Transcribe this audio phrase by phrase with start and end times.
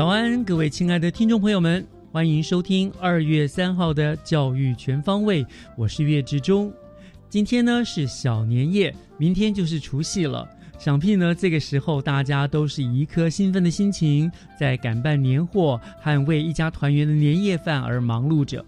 [0.00, 5.44] 早安，各位亲爱的听众朋友们，欢迎收听二月三号的《教育全方位》，
[5.76, 6.72] 我是岳志忠。
[7.28, 10.48] 今天呢是小年夜，明天就是除夕了。
[10.78, 18.64] 想必呢这个时候大家都是一颗兴奋的心情，在赶办年货和为一家团圆的年夜饭而忙碌着。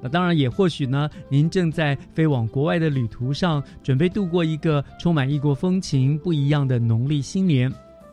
[0.00, 7.70] 那当然也或许呢，您正在飞往国外的旅途上，准备度过一个充满异国风情、不一样的农历新年。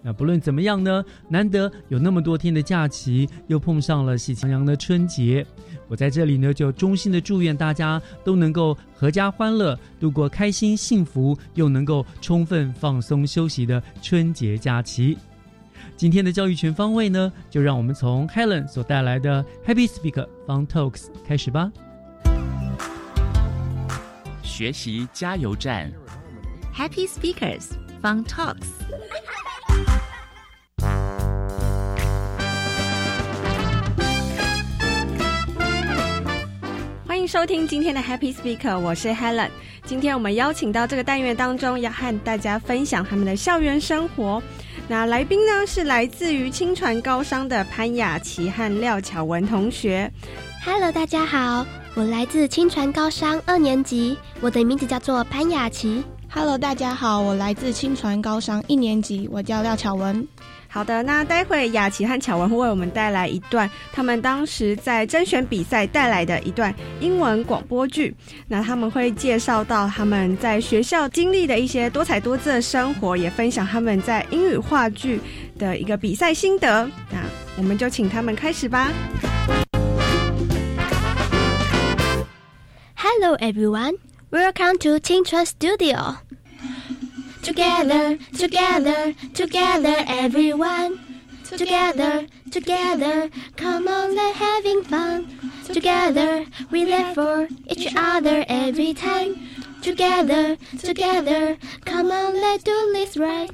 [0.07, 5.45] 那不论怎么样呢，难得有那么多天的假期，又碰上了喜气洋洋的春节，
[5.89, 15.17] 我在这里呢就衷心的祝愿大家都能够阖家欢乐，度过开心幸福又能够充分放松休息的春节假期。
[15.97, 21.69] 今天的教育全方位呢，就让我们从 Helen 所带来的 Happy Speaker Fun Talks 开始吧。
[24.41, 25.91] 学习加油站
[26.73, 28.69] ，Happy Speakers Fun Talks。
[37.27, 39.49] 迎收听今天的 Happy Speaker，我是 Helen。
[39.83, 44.41] 今天我们邀请到这个单元当中，要和大家分享他们的校园生活。
[44.87, 50.09] 那来宾呢是来自于清传高商的潘雅琪和廖巧文同学。
[50.63, 56.01] Hello，大家好，我来自清传高商二年级，我的名字叫做潘雅琪。
[56.29, 60.25] Hello，大家好，我来自清传高商一年级，我叫廖巧文。
[60.77, 68.15] 好的，那待会雅琪和巧文会为我们带来一段他们当时在甄选比赛带来的一段英文广播剧。
[68.47, 75.19] 那他们会介绍到他们在学校经历的一些多彩多姿的生活，也分享他们在英语话剧
[75.57, 76.87] 的一个比赛心得。
[77.09, 77.23] 那
[77.57, 78.91] 我们就请他们开始吧。
[82.93, 83.95] Hello everyone,
[84.29, 86.17] welcome to 青春 Studio.
[87.47, 90.99] Together, together, together, everyone.
[91.45, 95.31] Together, together, come on, let's having fun.
[95.63, 99.47] Together, we live for each other every time.
[99.81, 103.49] Together, together, come on, let's do this right.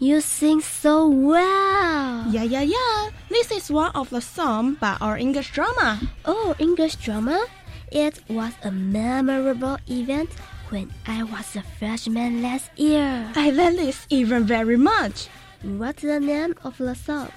[0.00, 2.26] You sing so well.
[2.32, 3.10] Yeah, yeah, yeah.
[3.28, 6.00] This is one of the songs by our English drama.
[6.24, 7.46] Oh, English drama?
[7.92, 10.30] It was a memorable event
[10.70, 13.30] when I was a freshman last year.
[13.34, 15.28] I love this even very much.
[15.62, 17.32] What's the name of the song?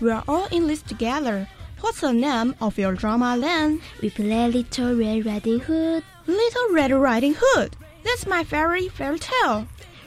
[0.00, 1.48] We are all in this together.
[1.80, 3.80] What's the name of your drama then?
[4.02, 6.04] We play Little Red Riding Hood.
[6.26, 7.76] Little Red Riding Hood.
[8.04, 9.66] That's my fairy fairy tale.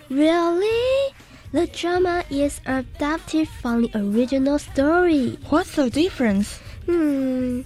[0.09, 1.13] Really?
[1.51, 5.37] The drama is adapted from the original story.
[5.49, 6.59] What's the difference?
[6.85, 7.61] Hmm.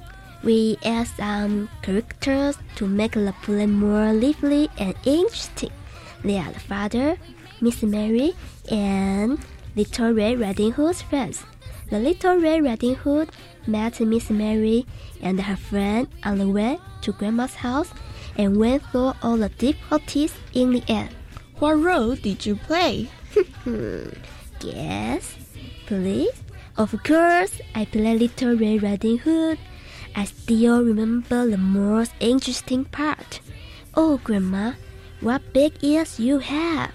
[0.47, 5.74] We add some um, characters to make the play more lively and interesting.
[6.24, 7.18] They are the father,
[7.60, 8.31] Miss Mary,
[8.72, 9.39] and
[9.75, 11.44] Little Red Riding Hood's friends.
[11.89, 13.30] The Little Red Riding Hood
[13.68, 14.86] met Miss Mary
[15.22, 17.92] and her friend on the way to Grandma's house
[18.38, 21.10] and went through all the difficulties in the end.
[21.60, 23.10] What role did you play?
[24.62, 25.36] Guess,
[25.88, 26.42] please.
[26.77, 29.60] Of course, I play Little Red Riding Hood.
[30.18, 33.40] I still remember the most interesting part.
[33.94, 34.74] Oh, Grandma,
[35.22, 36.92] what big ears you have!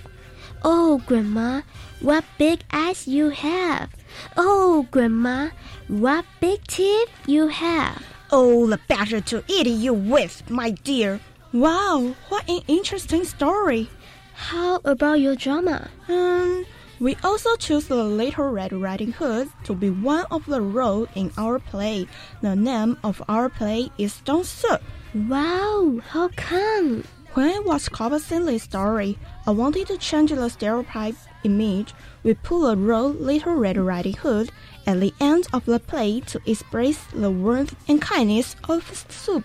[0.64, 1.62] Oh, Grandma,
[2.00, 3.90] what big eyes you have!
[4.36, 5.50] Oh, Grandma,
[5.86, 8.04] what big teeth you have!
[8.32, 11.20] Oh, the better to eat you with, my dear.
[11.52, 13.88] Wow, what an interesting story.
[14.34, 15.90] How about your drama?
[16.08, 16.66] Um,
[17.02, 21.32] We also choose the Little Red Riding Hood to be one of the roles in
[21.36, 22.06] our play.
[22.42, 24.80] The name of our play is Soup.
[25.12, 27.02] Wow, how come?
[27.34, 29.18] When I was covering this story,
[29.48, 31.92] I wanted to change the stereotype image.
[32.22, 34.52] We put the role Little Red Riding Hood
[34.86, 39.44] at the end of the play to express the warmth and kindness of soup.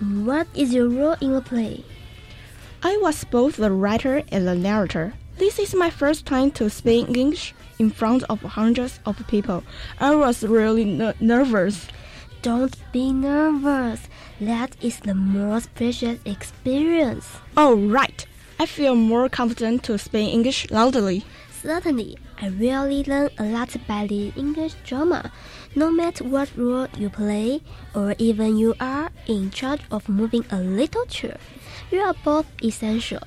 [0.00, 1.84] What is your role in the play?
[2.82, 5.14] I was both the writer and the narrator.
[5.36, 9.64] This is my first time to speak English in front of hundreds of people.
[9.98, 10.84] I was really
[11.20, 11.88] nervous.
[12.42, 14.08] Don't be nervous.
[14.40, 17.26] That is the most precious experience.
[17.56, 18.24] Oh, right.
[18.60, 21.24] I feel more confident to speak English loudly.
[21.62, 25.32] Certainly, I really learn a lot by the English drama.
[25.74, 27.60] No matter what role you play,
[27.92, 31.38] or even you are in charge of moving a little chair,
[31.90, 33.22] you are both essential.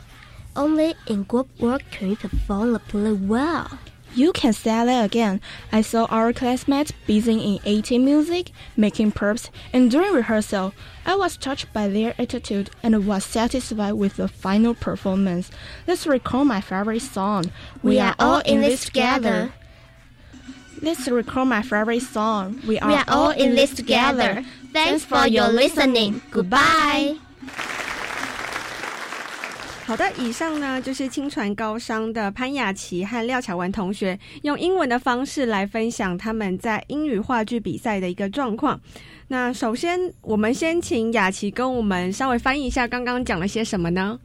[0.57, 3.77] Only in group work can you perform the play well.
[4.15, 5.39] You can say that again.
[5.71, 10.74] I saw our classmates busy in AT music, making props, and during rehearsal.
[11.06, 15.51] I was touched by their attitude and was satisfied with the final performance.
[15.86, 17.51] Let's recall my favorite song.
[17.83, 19.53] We are all in this together.
[20.81, 22.62] Let's recall my favorite song.
[22.68, 24.44] We are, We are all in this together.
[24.74, 26.24] Thanks for your listening.
[26.31, 27.18] Goodbye.
[29.88, 38.78] 好的，以上呢就是清传高商的潘雅琪和廖巧文同学用英文的方式来分享他们在英语话剧比赛的一个状况。
[39.30, 44.19] 那首先，我们先请雅琪跟我们稍微翻译一下刚刚讲了些什么呢？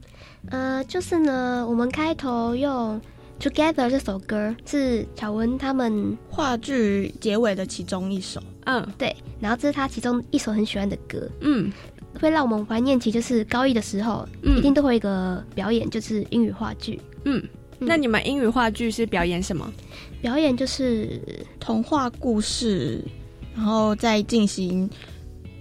[0.49, 2.99] 呃，就是呢，我们开头用
[3.41, 8.43] 《Together》这首歌是巧文他们话剧结尾的其中一首。
[8.65, 11.71] 嗯对，然后这是他其中一首很喜欢的歌，嗯
[12.19, 16.99] 会让我们怀念起就是高一的时候，嗯一定都会有一个表演，就是英语话剧。
[17.25, 17.43] 嗯。
[17.85, 19.69] 那你们英语话剧是表演什么？
[20.21, 21.19] 表演就是
[21.59, 23.03] 童话故事，
[23.53, 24.89] 然后再进行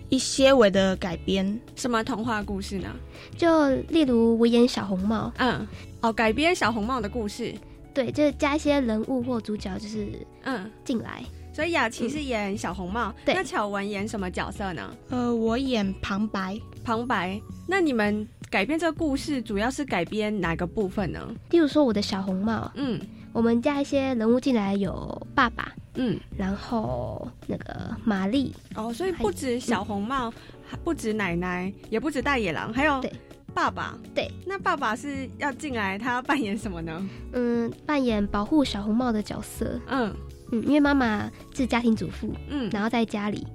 [0.08, 1.58] 一些微的改编。
[1.75, 2.88] 什么童话故事呢？
[3.37, 5.66] 就例如我演小红帽，嗯，
[6.00, 7.52] 哦，改编小红帽的故事。
[7.93, 10.06] 对，就是加一些人物或主角就是
[10.44, 11.25] 嗯，进来。
[11.52, 14.96] 所以雅琪是演小红帽，对那巧文演什么角色呢？
[15.10, 17.40] 呃，我演旁白，旁白。
[17.66, 21.20] 那你们改编这个故事，主要是改编哪个部分呢？
[21.50, 23.00] 例如说我的小红帽，嗯
[23.32, 30.31] 我们加一些人物进来，有爸爸，嗯，然后那个玛丽，哦，所以不止小红帽，
[30.69, 33.10] 还不止奶奶，也不止大野狼，还有对
[33.54, 33.99] 爸爸。
[34.14, 37.08] 对，那爸爸是要进来，他要扮演什么呢？
[37.32, 39.81] 嗯，扮演保护小红帽的角色。
[39.88, 40.14] 嗯
[40.52, 43.46] 嗯，因为妈妈是家庭主妇，嗯，然后在家里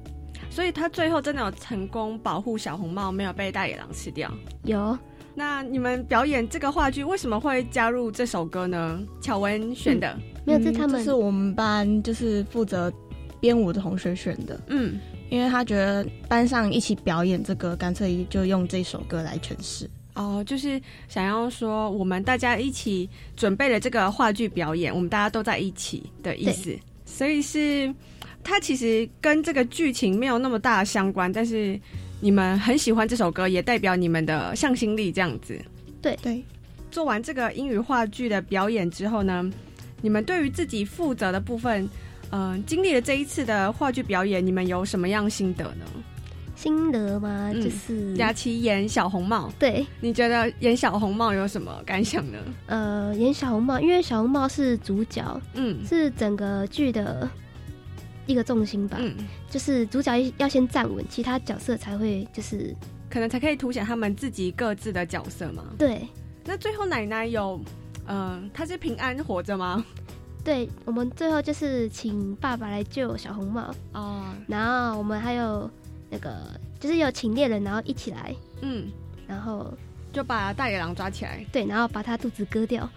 [0.49, 4.31] 所以他最后真的有成功保护小红帽，没有被大野狼吃掉。
[4.63, 4.97] 有
[5.35, 8.99] 那你们表演这个话剧为什么会加入这首歌呢？
[9.21, 10.17] 巧文选的。
[10.43, 10.59] 没有？
[10.59, 12.91] 嗯这是他们是我们班就是负责
[13.39, 14.99] 编舞的同学选的，嗯
[15.29, 19.87] 因为他觉得班上一起表演这个，干脆就用这首歌来诠释。
[20.15, 26.75] 哦，就是想要说我们大家一起准备了这个话剧表演，我们大家都在一起的意思。
[27.07, 27.91] 所以是
[28.43, 31.79] 它其实跟这个剧情没有那么大的相关，但是
[32.19, 35.59] 你们很喜欢这首歌，也代表你们的向心力这样子。
[36.01, 36.43] 对，
[36.91, 39.49] 做完这个英语话剧的表演之后呢，
[40.01, 41.89] 你们对于自己负责的部分，
[42.31, 45.85] 嗯、经历了这一次的话剧表演，你们有什么样心得呢？
[46.57, 47.51] 心得吗？
[47.53, 52.37] 嗯就是佳琪演小红帽，对，你觉得演小红帽有什么感想呢？
[52.65, 57.29] 呃，演小红帽，因为小红帽是主角，嗯是整个剧的
[58.25, 58.97] 一个重心吧。
[58.99, 59.15] 嗯，
[59.49, 62.75] 就是主角要先站稳，其他角色才会就是
[63.09, 65.63] 可能才可以凸显他们自己各自的角色嘛。
[65.77, 66.07] 对
[66.43, 67.61] 那最后奶奶有，
[68.07, 69.85] 嗯、她是平安活着吗？
[70.43, 70.67] 对。
[70.85, 75.69] 我们最后就是请爸爸来救小红帽，哦，然后我们还有
[76.09, 76.35] 那个
[76.79, 78.91] 就是有请猎人，然后一起来，嗯，
[79.27, 79.73] 然后
[80.13, 81.45] 就把大野狼抓起来。
[81.51, 82.89] 对，然后把他肚子割掉，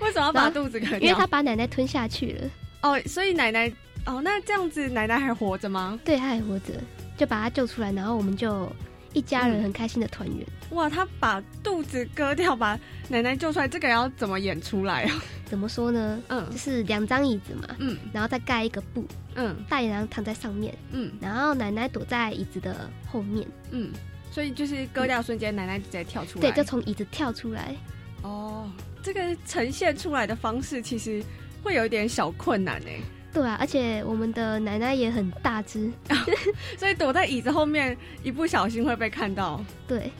[0.00, 0.98] 为什么要把然后肚子割掉？
[1.00, 2.50] 因为他把奶奶吞下去了，
[2.82, 3.70] 哦，所以奶奶
[4.06, 5.98] 哦，那这样子奶奶还活着吗？
[6.04, 6.74] 对，她还活着，
[7.16, 8.70] 就把她救出来，然后我们就
[9.12, 10.46] 一家人很开心的团圆。
[10.70, 15.22] 哇，他把肚子割掉，把奶奶救出来，这个要怎么演出来啊？
[15.46, 16.20] 怎么说呢？
[16.28, 23.90] 嗯就是两张椅子嘛，嗯然后再盖一个布，嗯大野狼躺在上面，嗯然后奶奶躲在椅子的后面，嗯，
[24.30, 26.42] 所以就是割掉瞬间，奶奶直接跳出来。
[26.42, 27.74] 对，就从椅子跳出来。
[28.22, 28.70] 哦，
[29.02, 31.24] 这个呈现出来的方式其实
[31.62, 33.00] 会有一点小困难哎，
[33.32, 35.90] 对啊，而且我们的奶奶也很大只，
[36.78, 39.62] 所以躲在椅子后面，一不小心会被看到。
[39.86, 40.10] 对，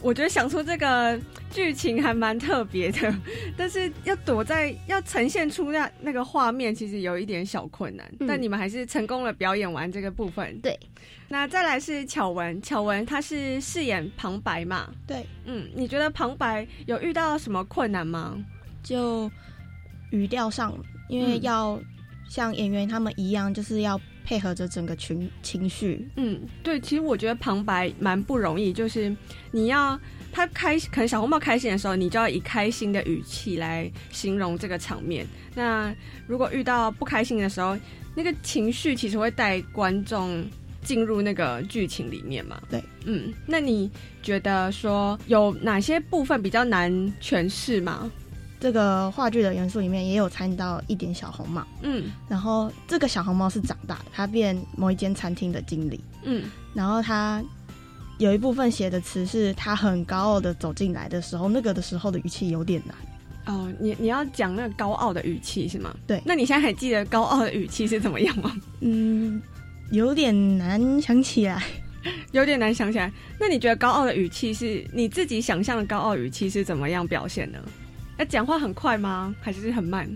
[0.00, 1.18] 我觉得想出这个
[1.50, 3.14] 剧情还蛮特别的，
[3.56, 8.06] 但是要躲在要呈现出那那个画面，其实有一点小困难。
[8.20, 10.56] 嗯但你们还是成功了表演完这个部分。
[10.60, 10.78] 对，
[11.28, 14.92] 那再来是巧文，巧文她是饰演旁白嘛？
[15.06, 18.36] 对，嗯，你觉得旁白有遇到什么困难吗？
[18.84, 19.28] 就
[20.10, 20.72] 语调上，
[21.08, 21.80] 因为嗯要
[22.28, 26.06] 像演员他们一样，就是要配合着整个群情绪。
[26.16, 29.14] 嗯，对，其实我觉得旁白蛮不容易，就是
[29.50, 29.98] 你要
[30.30, 35.26] 他开，可能小红帽开心的时候，你就要以开心的语气来形容这个场面。
[35.54, 35.94] 那
[36.26, 37.76] 如果遇到不开心的时候，
[38.14, 40.44] 那个情绪其实会带观众
[40.82, 42.60] 进入那个剧情里面嘛。
[42.68, 43.90] 对，嗯，那你
[44.22, 48.10] 觉得说有哪些部分比较难诠释吗？
[48.60, 57.42] 这个话剧的元素里面也有参与到一点小红帽，嗯然后这个小红帽是长大的，他变某一间餐厅的经理，嗯然后他
[58.18, 62.96] 有一部分写的词是他很高傲的走进来的时候，那个的时候的语气有点难。
[63.46, 65.94] 哦，你你要讲那个高傲的语气是吗？
[66.06, 68.54] 对那你现在还记得高傲的语气是怎么样吗？
[68.80, 69.40] 嗯，
[69.90, 71.62] 有点难想起来。
[72.32, 73.10] 有点难想起来。
[73.40, 77.58] 那你觉得高傲的语气是你自己想象的高傲语气是怎么样表现呢？
[78.18, 79.34] 要讲话很快吗？
[79.40, 80.08] 还是很慢？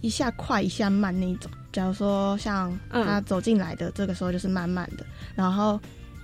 [0.00, 1.50] 一下快一下慢那一种。
[1.72, 5.78] 假如说像嗯他走进来的这个时候就是慢慢的，然后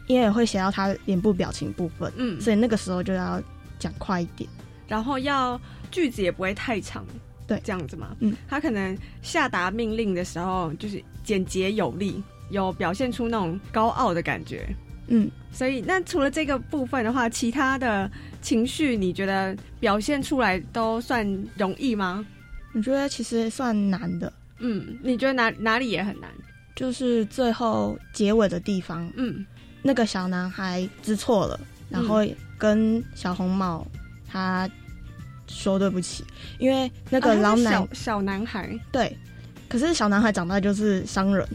[0.07, 3.41] 因为会写到他脸部表情部分，嗯，所以那个时候就要
[3.79, 4.49] 讲快一点。
[4.89, 7.05] 然后要句子也不会太长，
[7.47, 8.17] 对这样子嘛。
[8.21, 14.67] 嗯，他可能下达命令的时候就是简洁有力，有表现出那种高傲的感觉。
[15.09, 18.11] 嗯，所以，那除了这个部分的话，其他的
[18.43, 22.27] 情绪你觉得表现出来都算容易吗？
[22.75, 26.31] 我觉得其实算难的，嗯，你觉得哪哪里也很难？
[26.75, 29.47] 就是最后结尾的地方，嗯
[29.81, 31.59] 那个小男孩知错了，
[31.89, 32.19] 然后
[32.59, 33.87] 跟小红帽
[34.29, 34.69] 他
[35.47, 36.23] 说对不起，
[36.59, 39.17] 因为那个老奶、小小男孩对，
[39.71, 41.49] 可是小男孩长大就是商人，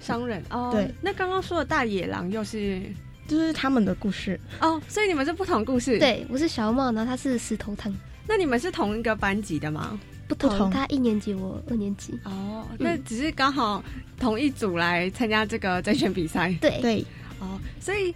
[0.00, 0.70] 商人哦。
[0.70, 2.82] 对，那刚刚说的大野狼又是
[3.28, 4.38] 就是他们的故事。
[4.60, 7.92] 哦，所以你们是不同故事。，对，我是小红帽，然后他是石头汤，
[8.28, 9.98] 那你们是同一个班级的吗？
[10.28, 12.18] 不同，不同他一年级，我二年级。
[12.24, 13.82] 哦，那只是刚好
[14.18, 17.04] 同一组来参加这个甄选比赛对，对，
[17.38, 18.14] 哦，所以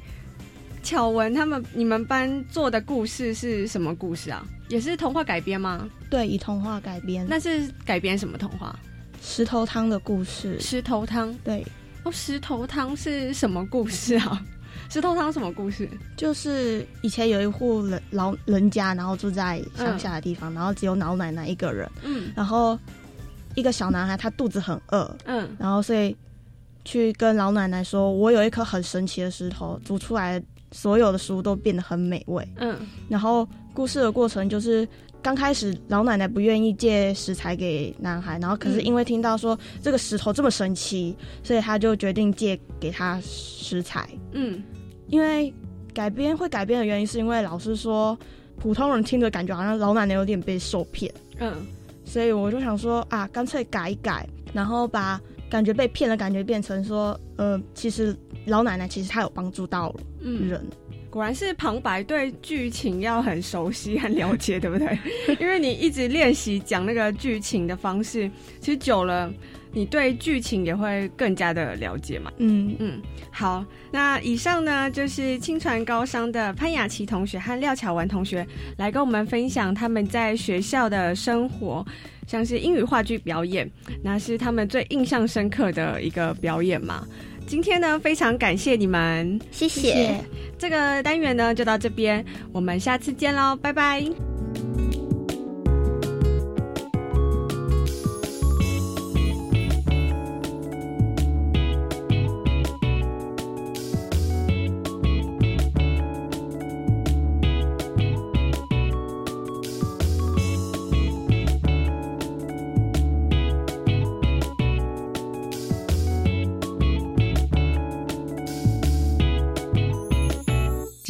[0.82, 4.46] 巧文他们你们班做的故事是什么故事啊？
[4.68, 5.88] 也是童话改编吗？
[6.08, 7.26] 对，以童话改编。
[7.28, 8.74] 那是改编什么童话？
[9.22, 11.66] 石头汤的故事，石头汤对，
[12.04, 14.42] 哦，石头汤是什么故事啊？
[14.88, 15.88] 石头汤什么故事？
[16.16, 22.78] 就是以前有一户人老人家，然后住在乡下的地方，然后只有老奶奶一个人，嗯然后
[23.54, 26.16] 一个小男孩他肚子很饿，嗯然后所以
[26.84, 32.46] 去跟老奶奶说：“我有一颗很神奇的石头，煮出来所有的食物都变得很美味。
[32.56, 32.78] 嗯”
[33.08, 34.88] 然后故事的过程就是。
[35.22, 44.08] 刚开始，老奶奶不愿意借食材给男孩，然后可是因为听到说这个石头这么神奇，所以他就决定借给他食材。
[44.30, 44.62] 嗯
[45.08, 45.52] 因为
[45.94, 48.18] 改编会改编的原因，是因为老师说
[48.58, 51.52] 普通人听着感觉好像老奶奶有点被受骗，嗯。
[52.04, 55.20] 所以我就想说啊，干脆改一改，然后把
[55.50, 60.64] 感觉被骗的感觉变成说，呃，其实老奶奶其实她有帮助到嗯，人，
[61.10, 64.96] 果然是旁白对剧情要很熟悉和了解，对不对？
[65.40, 69.28] 因为你一直练习讲那个剧情的方式，其实久了，
[69.76, 72.32] 你对剧情也会更加的了解嘛。
[72.38, 72.98] 嗯，嗯，
[73.30, 78.44] 好，那以上呢就是清传高商的潘雅琪同学和廖巧文同学
[78.78, 81.84] 来跟我们分享他们在学校的生活，
[82.26, 83.70] 像是英语话剧表演，
[84.02, 87.06] 那是他们最印象深刻的一个表演嘛。
[87.46, 90.24] 今天呢，非常感谢你们，谢谢谢。
[90.58, 94.35] 这个单元呢就到这边，我们下次见喽，拜拜。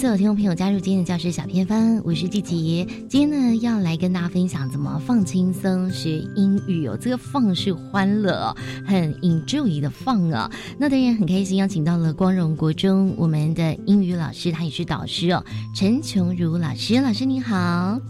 [0.00, 2.88] 所有听众朋友加入今天的教师小偏方，我是季琪。
[3.06, 6.96] 今天呢，要来跟大家分享怎么放轻松学英语哦。
[6.98, 10.50] 这个放是欢乐，很 enjoy 的放啊。
[10.78, 16.98] 那当然很开心，邀请到了光荣国中我们的英语老师，他也是导师哦，陈琼如老师。
[16.98, 18.00] 老师您好。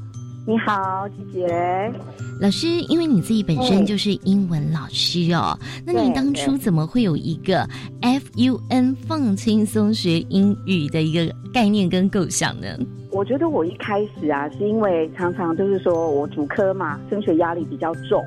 [0.47, 1.93] 你好，姐姐。
[2.41, 7.69] 老师，因为你自己本身就是英文老师哦，那你当初怎么会有一个
[8.01, 12.67] F U N 放轻松学英语的一个概念跟构想呢？
[13.13, 18.25] 我觉得我一开始啊，是因为常常就是说我主科嘛，升学压力比较重，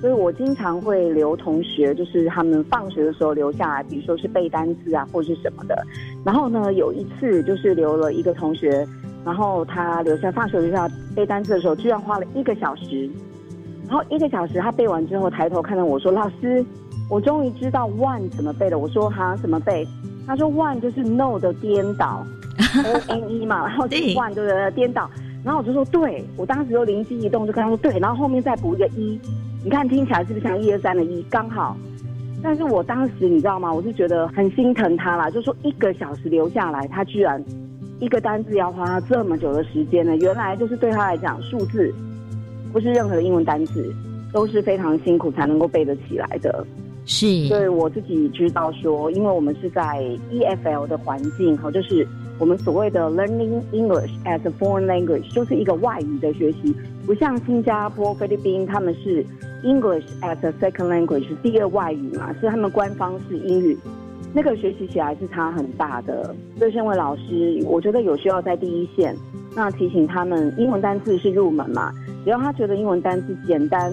[0.00, 5.84] 所以我经常会留同学，就是他们放学的时候留下来，比如说是背单词啊，或者是什么的。
[6.24, 8.86] 然后呢，有一次就是留了一个同学。
[9.28, 13.06] 然后他留下放学留下背单词的时候，居然花了一个小时。
[13.86, 16.64] 然后一个小时他背完之后，抬头看到我说：“老师，
[17.10, 19.86] 我终于知道 one 怎么背了。”我说：“哈，怎么背？”
[20.26, 22.24] 他说：“one 就是 no 的颠倒
[22.86, 25.10] ，o n e 嘛，然后 one 就是颠倒。”
[25.44, 29.20] 然后我就说：“对。”我当时就灵机一动，就跟他说：“对。”然后后面再补一个一，
[29.62, 31.22] 你看听起来是不是像一二三的一？
[31.28, 31.76] 刚好。
[32.42, 33.70] 但是我当时你知道吗？
[33.70, 37.44] 我是觉得很心疼他啦，就说一个小时留下来，他居然。
[38.00, 40.16] 一个单字要花他这么久的时间呢？
[40.16, 41.92] 原来就是对他来讲，数字
[42.72, 43.92] 不是任何的英文单词
[44.32, 46.64] 都是非常辛苦才能够背得起来的。
[47.04, 49.82] 是，所以我自己知道说，因为我们是在
[50.30, 52.06] EFL 的环境哈，就是
[52.38, 56.74] 我们所谓的 Learning English as a Foreign Language，就是一个外语的学习，
[57.06, 59.24] 不像新加坡、菲律宾他们是
[59.64, 63.76] English as a Second Language，第二外语嘛，是他们官方是英语。
[64.34, 69.16] 那个学习起来是差很大的，所以身为老师，我觉得有需要在第一线，
[69.54, 71.92] 那提醒他们，英文单词是入门嘛，
[72.24, 73.92] 只要他觉得英文单词简单、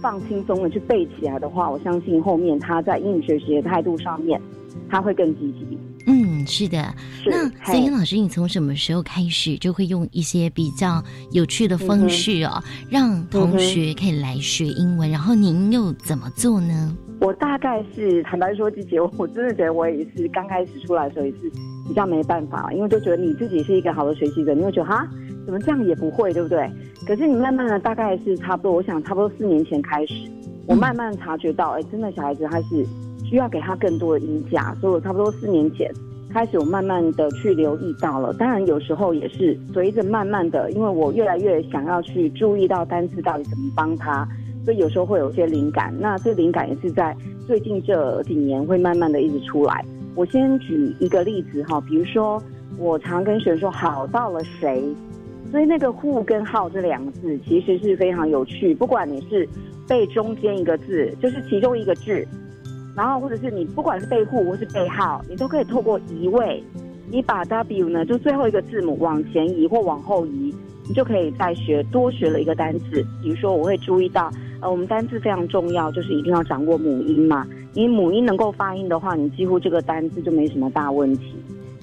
[0.00, 4.40] 放轻松的去背起来的话，我相信后面他在英语学习的态度上面，
[4.88, 5.78] 他会更积极。
[6.08, 6.94] 嗯，是的。
[7.24, 15.10] 那所以老师，你从什么时候开始就会用一些比较有趣的方式哦，让同学可以来学英文？
[15.10, 16.96] 然后您又怎么做呢？
[17.20, 21.50] 我大概是坦白说，季姐，我真的觉得我也是刚开始出来的时候也是
[21.88, 25.08] 比较没办法，因为就觉得你自己是一个好的学习者，你会觉得哈，
[25.44, 26.70] 怎么这样也不会，对不对？
[27.06, 30.30] 可是你慢慢的，大概是差不多，我想差不多四年前开始，
[30.66, 32.86] 我慢慢察觉到，哎，真的小孩子他是。
[33.28, 35.92] 需要给他更多的音价，所以我差不多四年前
[36.32, 38.32] 开始，我慢慢的去留意到了。
[38.34, 44.24] 当然有时候也是随着慢慢的，因为我越来越想要去注意到单词到底怎么帮他，
[44.66, 45.94] 所以有时候会有一些灵感。
[45.98, 49.82] 那这灵感也是在最近这几年会慢慢的一直出来。
[50.14, 52.42] 我先举一个例子哈，比如说
[52.76, 54.84] 我常跟学生说“好到了谁”，
[55.52, 58.74] 所以那个户跟号这两个字其实是非常有趣。
[58.74, 59.48] 不管你是
[59.88, 62.26] 背中间一个字，就是其中一个字。
[62.96, 66.64] 然后，或者是你不管是背户或是背号，你都可以透过移位，
[67.10, 70.52] 你把 W 呢，就最后一个字母往前移或往后移，
[70.88, 73.04] 你就可以再学多学了一个单词。
[73.22, 77.46] 比如说，我会注意到，呃，我们单词非常重要，就是一定要掌握母音嘛。
[77.72, 81.34] 你母音能够发音的话，你几乎这个单词就没什么大问题。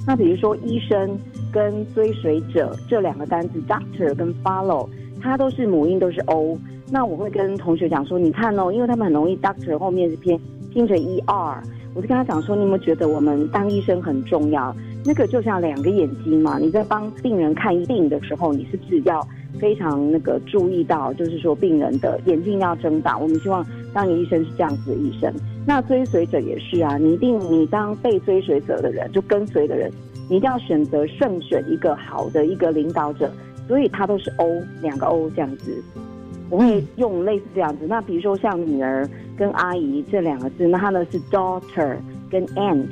[0.07, 1.17] 那比如说，医生
[1.51, 4.89] 跟追随者这两个单词，doctor 跟 follow，
[5.21, 6.57] 它都是母音都是 O。
[6.91, 10.39] 那我会跟同学讲说，你看哦，因为他们很容易 doctor 后面是偏。
[10.73, 11.63] 听着 e r，，
[11.93, 14.75] 我就跟他讲说：“你有没有觉得我们当医生很重要？
[15.05, 19.25] 那个就像两个眼睛嘛，你在帮病人看病的时候，你是不是要
[19.59, 23.17] 非常那个注意到，就是说病人的眼睛要睁大？
[23.17, 25.33] 我们希望当医生是这样子的医生。
[25.65, 29.91] 那追随者也是啊，你一定你当被追随者的人，就跟随的人，
[30.29, 33.31] 你一定要选择慎选一个好的一个领导者。
[33.67, 35.83] 所以他都是 O 两个 O 这样子。”
[36.49, 41.95] 我会用类似这样子，那比如说像女儿跟阿姨这两个字，那它呢是 daughter
[42.29, 42.85] 跟 aunt，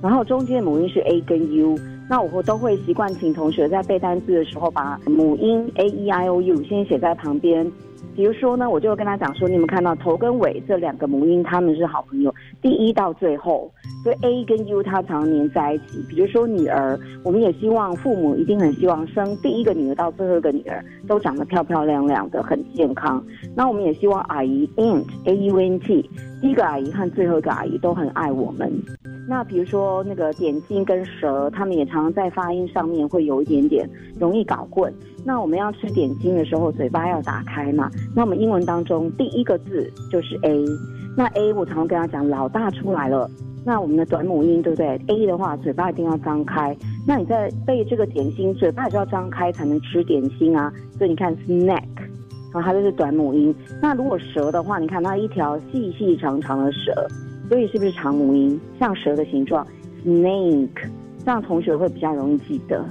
[0.00, 1.76] 然后中间母音是 a 跟 u，
[2.08, 7.70] 那我会都会习惯请同学在背单词的时候，把母音 a e i o u 先写在旁边。
[8.18, 13.70] 比如说呢，我就跟他讲说，你们看到头跟尾这两个母音，他们是好朋友，第一到最后，
[14.02, 16.04] 所以 A 跟 U 它常黏在一起。
[16.08, 23.24] 比如说女儿，我们也希望父母一定很希望生第一个女儿到最后一个女儿都长得漂漂亮亮的，很健康。
[23.54, 26.10] 那我们也希望阿姨 Aunt A U N T
[26.42, 28.68] 第一个阿姨和最后一个阿姨都很爱我们。
[29.28, 34.92] 那比如说那个点心跟舌，他们也常常在发音上面会有一点点容易搞混。
[35.28, 37.90] 那我们要吃点心的时候，嘴巴要打开嘛。
[38.16, 40.64] 那我们英文当中第一个字就是 A。
[41.14, 43.30] 那 A 我常常跟他讲，老大出来了。
[43.62, 46.74] 那我们的短母音对不对？A 的话，嘴巴一定要张开。
[47.06, 50.72] 那你在背这个点心，嘴巴也是要张开才能吃点心啊。
[50.96, 51.84] 所以你看 snack，
[52.50, 53.54] 然后它就是短母音。
[53.82, 57.06] 那如果蛇的话，你看它一条细细长长的蛇。
[57.50, 59.66] 所以是不是长母音，像蛇的形状
[60.06, 60.88] ？Snake，
[61.22, 62.82] 这样同学会比较容易记得。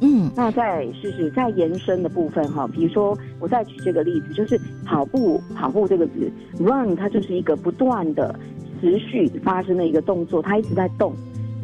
[0.00, 8.34] 嗯，那再试试再延伸的部分哈，比如说我再举这个例子，就是跑步，跑步这个字，run 它就是一个不断的
[8.80, 11.12] 持续发生的一个动作，它一直在动。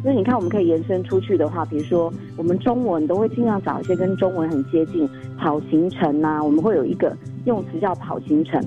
[0.03, 8.63] 所以你看，我们可以延伸出去的话，比如说我们中文都会尽量找一些跟中文很接近，跑行程呐、我们会有一个用词叫跑行程，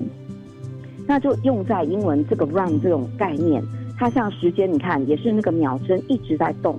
[1.07, 3.63] 那就用在英文这个 run 这种概念，
[3.97, 6.77] 它像时间，你看也是那个秒针一直在动。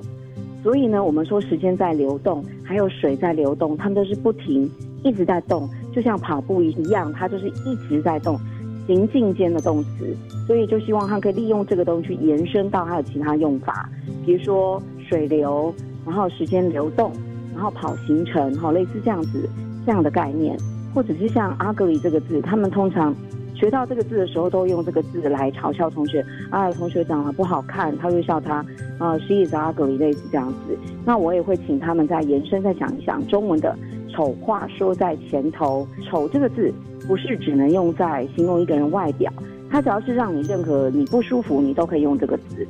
[0.62, 4.70] 所以呢，我们说时间在流动，还有水在流动，它们都是不停，
[5.02, 8.38] 一直在动，就像跑步一样，它就是一直在动，
[8.86, 10.16] 行进间的动词。
[10.46, 13.88] 所以就希望它可以利用这个东西去延伸到它的其他用法，
[14.24, 15.74] 比如说水流，
[16.06, 17.10] 然后时间流动，
[17.54, 19.48] 然后跑行程，哈，类似这样子
[19.84, 20.56] 这样的概念，
[20.94, 23.14] 或者是像 ugly 这个字，他们通常。
[23.62, 26.20] 学到这个字的时候，都用这个字来嘲笑同学。
[26.50, 28.54] 啊，同学长得不好看，他就笑他。
[28.98, 30.76] 啊，she is ugly，类似这样子。
[31.06, 33.78] 那我也会请他们再延伸，再想一想中文的
[34.10, 35.86] 丑话说在前头。
[36.04, 36.74] 丑这个字
[37.06, 39.32] 不是只能用在形容一个人外表，
[39.70, 42.66] 它只要是让你任何你不舒服，你都可以用这个字。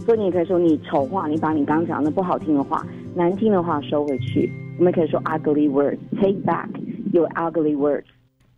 [0.00, 4.52] 所以你也可以说你丑话，你把你刚刚讲的不好听的话、难听的话收回去。
[4.78, 6.68] 我们可以说 ugly words，take back
[7.14, 8.04] your ugly words。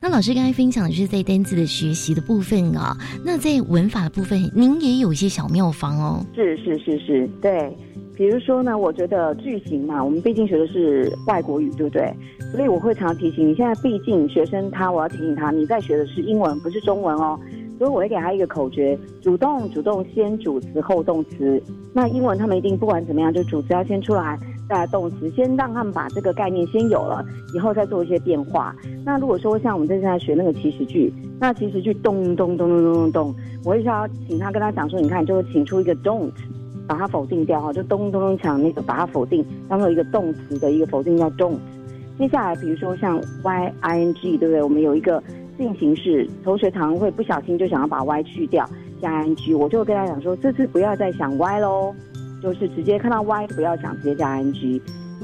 [0.09, 6.25] 那老师刚才分享的就是在单字的学习的部分啊，那在文法的部分，您也有一些小妙方哦。
[6.33, 7.77] 是是是是，对。
[8.15, 12.09] 比如说呢，我觉得句型嘛，我们毕竟学的是外国语，对不对？
[12.53, 17.37] 所以我会常提醒你，现在毕竟学生他，我要提醒他，你在学的是英文，不是中文哦。
[17.79, 21.63] 所以我会给他一个口诀：主动主动先主词后动词。
[21.93, 28.75] 那英文他们一定不管怎么样，就主词要先出来，再来动词，先让他们把这个概念先有了，以后再做一些变化。
[29.05, 33.35] 那如果说像我们正在学那个祈使句，那祈使句咚咚咚咚咚咚咚，
[33.65, 36.31] 我会要请他跟他讲说，你看，就会请出一个 don't，
[36.87, 41.59] 把它否定掉哈，就咚咚咚抢那个把它否定，当做一个动词的一个否定叫 don't。
[42.19, 44.63] 接下来比如说像 y i n g，对不对？
[44.63, 45.23] 我们有一个
[45.59, 48.69] 进行式，同学常会不小心就想要把 y 去掉，
[49.01, 51.95] 加 i n g，我就跟他讲说，这次不要再想 y 喽，
[52.43, 54.81] 就是直接看到 y 不要想，直接加 i n g。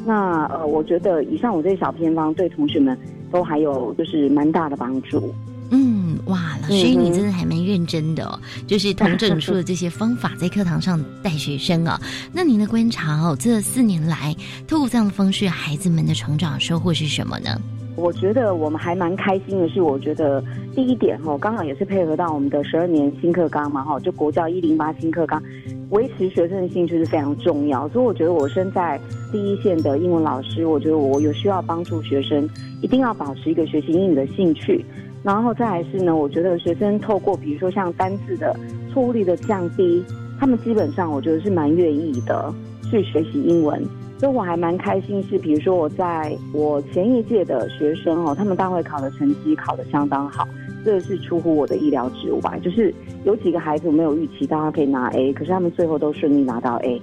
[0.06, 2.96] 那呃，我觉得以上我这些小偏方对同学们
[3.30, 5.32] 都还有就是蛮大的帮助。
[5.70, 12.00] 嗯，哇，老师你真的还蛮认真的哦，就是同整出的这些方法在课堂上带学生啊。
[12.32, 14.34] 那您的观察哦，这四年来，
[14.66, 17.58] 透过这样的方式，孩子们的成长收获是什么呢？
[17.94, 20.42] 我觉得我们还蛮开心的是，我觉得
[20.74, 25.42] 第一点哈，刚好也是配合到我们的十二年新课纲嘛哈，就国教一零八新课纲，
[25.90, 27.86] 维持学生的兴趣是非常重要。
[27.90, 28.98] 所以我觉得我身在
[29.30, 32.48] 第一线的英文老师，我觉得我有需要帮助学生，
[32.80, 34.84] 一定要保持一个学习英语的兴趣。
[35.22, 38.56] 然后再来是呢，我觉得学生透过比如说像单字的
[38.90, 40.02] 错误率的降低，
[40.40, 42.52] 他们基本上我觉得是蛮愿意的
[42.90, 43.80] 去学习英文。
[44.22, 50.46] 所以我还蛮开心，是比如说我在我前一届的学生哦，他们大会考的成绩考得相当好，
[50.84, 52.56] 这是出乎我的意料之外。
[52.62, 57.02] 就是有几个孩子没有预期到他可以拿 A，可是他们最后都顺利拿到 A，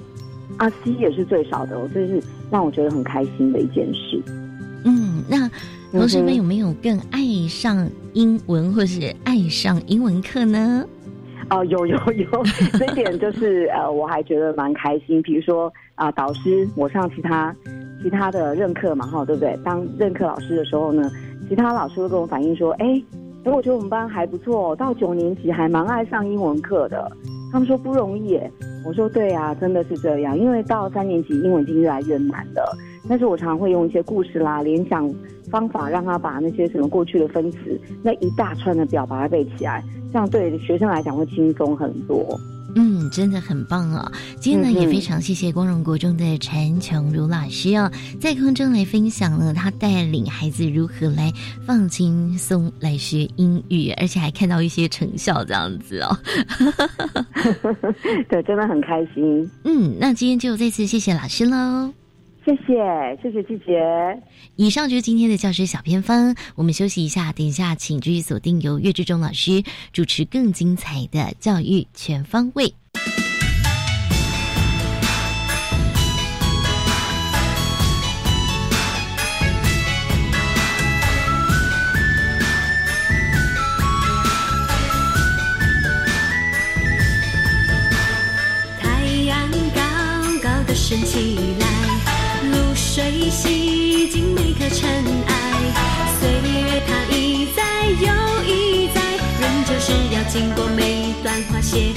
[0.55, 4.21] 啊 C 也是最少的哦，这是让我觉得很开心的一件事。
[4.85, 5.51] 嗯，那
[5.91, 10.85] 同学们有没有更爱上英文，或是爱上英文课呢？
[11.49, 12.27] 哦，有有有，
[12.77, 15.21] 这一点就是呃，我还觉得蛮开心。
[15.21, 17.53] 比如说啊、导师我上其他
[18.01, 19.57] 其他的任课嘛，哈，对不对？
[19.65, 21.09] 当任课老师的时候呢，
[21.49, 22.85] 其他老师会跟我反映说，哎，
[23.43, 27.11] 哎，我觉得我们班还不错，到九年级还蛮爱上英文课的。
[27.51, 28.51] 他们说不容易耶，
[28.85, 32.77] 我说对啊，真的是这样，因为到三年级英文已经越来越难了。
[33.07, 35.09] 但是我常常会用一些故事啦、联想
[35.49, 42.39] 方法，让他把那些什么过去的分词那一大串的表把它背起来，这样对学生来讲会轻松很多。
[42.75, 44.11] 嗯，真的很棒啊！
[44.39, 51.33] 今天呢，嗯也非常谢谢光荣国中的陈琼如老师哦，在空中来分享了，他带领孩子如何来
[51.65, 56.15] 放轻松来学英语，而且还看到一些成效，这样子哦。
[58.29, 59.49] 对，真的很开心。
[59.63, 61.91] 嗯，那今天就再次谢谢老师喽。
[62.45, 63.73] 谢谢，谢谢季姐。
[64.55, 72.73] 以上就是今天的教学小偏方，我们休息一下，等一下请继续锁定由岳志忠老师主持更精彩的教育全方位。
[93.29, 95.33] 洗净每颗尘埃。
[96.19, 99.01] 岁月它一再又一再，
[99.39, 101.93] 人就是要经过每段花谢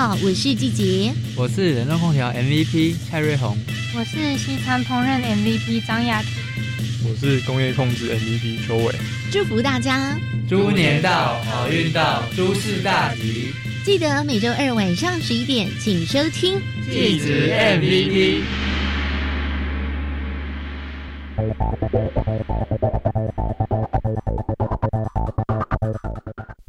[0.00, 1.12] 好，我是季杰。
[1.36, 3.54] 我是人肉空调 MVP 蔡瑞红，
[3.94, 6.30] 我是西餐烹饪 MVP 张雅婷，
[7.04, 8.94] 我是工业控制 MVP 邱伟。
[9.30, 13.52] 祝福大家，猪年到，好运到，诸事大吉。
[13.84, 16.58] 记得每周二晚上十一点，请收听
[16.90, 18.40] 气质 MVP。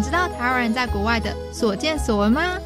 [0.00, 2.58] 想知道台湾人在国外的所见所闻吗？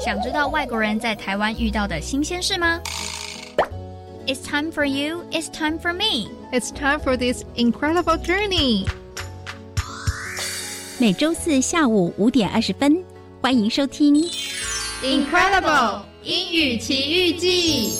[0.00, 2.80] 想知道外国人在台湾遇到的新鲜事吗
[4.28, 5.24] ？It's time for you.
[5.32, 6.28] It's time for me.
[6.52, 8.86] It's time for this incredible journey.
[11.00, 13.02] 每周四下午五点二十分，
[13.42, 14.14] 欢迎收听
[15.02, 17.90] 《Incredible 英语奇遇记》。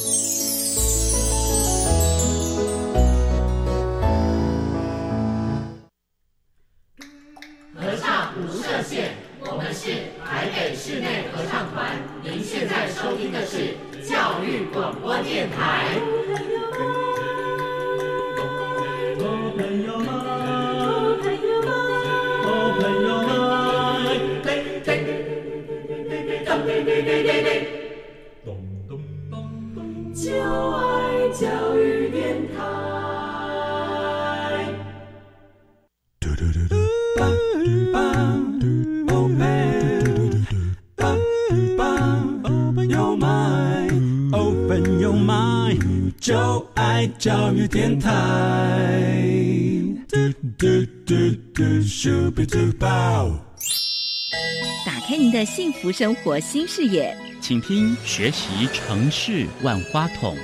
[55.21, 60.35] 您的幸福生活新视野，请听学习城市万花筒。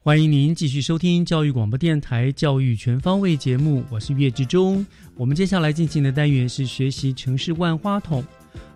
[0.00, 4.84] 欢迎您继续收听教育广播电台《教育全方位》节目，我是岳志忠。
[5.14, 8.24] 我们接下来进行的单元是学习城市万花筒。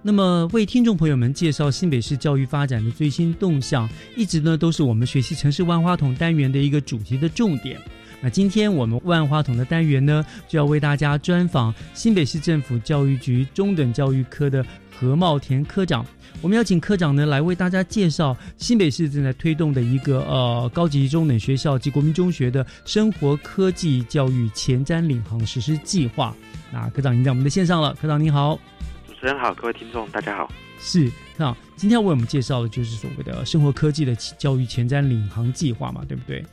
[0.00, 7.76] 那么，为听众朋友们介绍新北市教育发展的最新动向，一直呢都是我们学习城市万花筒单元的一个主题的重点。
[8.20, 14.64] 那今天我们万花筒的单元呢，就要为大家专访新北市政府教育局中等教育科的
[14.98, 16.04] 何茂田科长。
[16.40, 26.34] 我们要请科长呢来为大家介绍新北市正在推动的一个呃高级中等学校及国民中学的生活科技教育前瞻领航实施计划。
[26.72, 28.58] 那科长已经在我们的线上了，科长您好。
[29.06, 30.50] 主持人好，各位听众大家好。
[30.80, 36.44] 是科长，今天要为我们介绍的就是所谓的生活科技的教育前瞻领航计划嘛，对不对？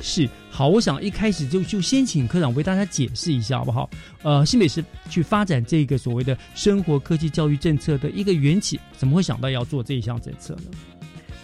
[0.00, 3.88] 是是好，我想一开始就就先请科长为大家解释一下好不好？
[4.22, 10.62] 呃，新北市去发展这个所谓的生活科技教育政策的一个缘起，怎么会想到要做这一项政策呢？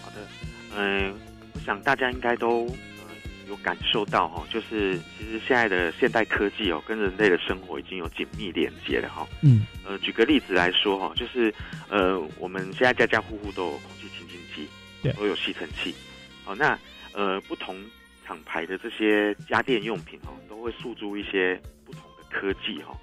[0.03, 0.17] 好的，
[0.77, 1.15] 嗯、
[1.53, 3.05] 我想大家应该都、呃、
[3.49, 9.29] 有感受到哈、哦，就是其实现在的现代科技哦，跟人类的生活已经有紧密连接了哈、哦。
[9.43, 11.55] 嗯，呃，举个例子来说哈、哦，就是
[11.89, 14.69] 呃，我们现在家家户户都有空气清新机，
[15.03, 15.95] 对，都有吸尘器。
[16.45, 16.79] 好、哦，那
[17.13, 17.77] 呃不同。
[18.33, 22.97] 厂牌的这些家电用品哦，都会诉诸一些不同的科技哈、哦。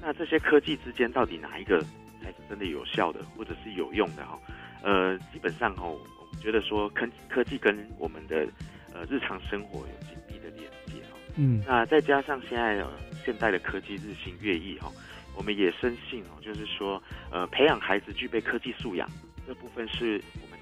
[0.00, 1.82] 那这些科技之间到底哪一个
[2.22, 4.40] 才是真的有效的，或者是有用的哈、哦？
[4.82, 8.48] 呃，基本上哦，我们觉得说科科技跟我们的
[8.94, 11.18] 呃日常生活有紧密的连接哈。
[11.36, 11.62] 嗯。
[11.66, 12.90] 那再加上现在、呃、
[13.22, 14.92] 现代的科技日新月异哈、哦，
[15.36, 19.06] 我们也深信哦，就是说呃培养孩子具备科技素养
[19.46, 20.18] 这部分是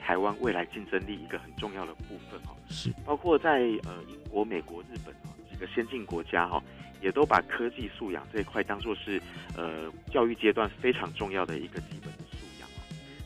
[0.08, 2.56] 台湾未来竞争力一个很重要的部分哦。
[2.70, 6.62] 是，包括在呃英国、美国、日本哦几个先进国家哈、哦，
[7.02, 9.20] 也都把科技素养这一块当做是
[9.54, 12.80] 呃教育阶段非常重要的一个基本的素养哦。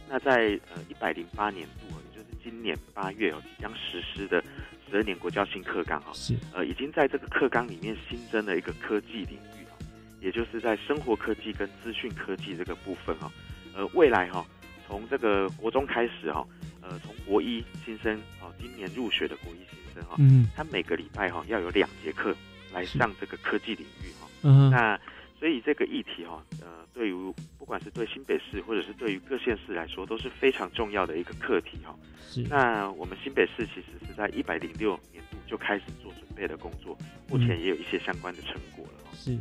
[0.08, 4.42] 那在呃一百零八年度，也就是今年八月哦，即将实施的
[4.90, 9.78] 十二年国教新课纲哈、哦，是呃已经在这个课纲里面新增了一个科技领域哦，
[10.20, 13.30] 也就是在生活科技跟资讯科技这个部分哈、哦，
[13.76, 14.46] 呃未来哈、哦、
[14.88, 16.48] 从这个国中开始哈、哦。
[16.82, 22.34] 呃，从国一新生哦，今年入学的国一新生哈、哦，嗯，他每个礼拜哈、哦、要有两节课
[22.72, 24.28] 来上这个科技领域哈。
[24.42, 25.00] 嗯，那
[25.38, 31.96] 所以这个议题哈，呃，对于不管是对新北市或者是对于各县市来说，都是非常重要的一个课题哈。
[32.28, 32.42] 是。
[32.42, 39.10] 那我们新北市其实是在一百零六年度就开始做准备的工作，目前也有一些相关的成果了。
[39.14, 39.38] 是。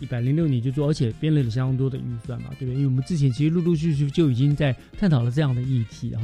[0.00, 2.74] 一百零六年就做，而且编列了相当多的预算嘛，对不对？
[2.74, 6.22] 因为我们之前其实陆陆续续就已经在探讨了这样的议题哈。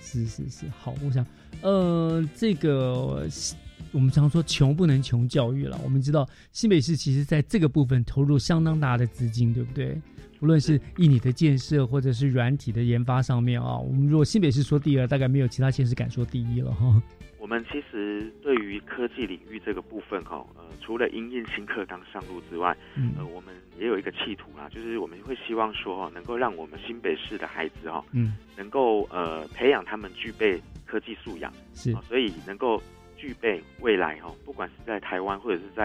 [0.00, 1.24] 是是是是，好，我想，
[1.60, 3.28] 呃，这个
[3.92, 5.78] 我们常说穷不能穷教育了。
[5.84, 10.00] 我们知道新北市其实在这个部分投入相当大的资金，对不对？
[10.40, 17.02] 无论是硬体的建设或者是软体的研发上面啊，我们如果新北市说第二，大概没有其他县市敢说第一了哈。
[17.46, 22.76] 我们其实对于科技领域这个部分哈，呃，除了因应新课纲上路之外，
[23.16, 32.82] 呃，我们也有一个企图啦，就是我们会希望说哦，能够让我们新北市的孩子哈，嗯，能够呃培养他们具备科技素养，是，所以能够
[33.16, 35.84] 具备未来哈，不管是在台湾或者是在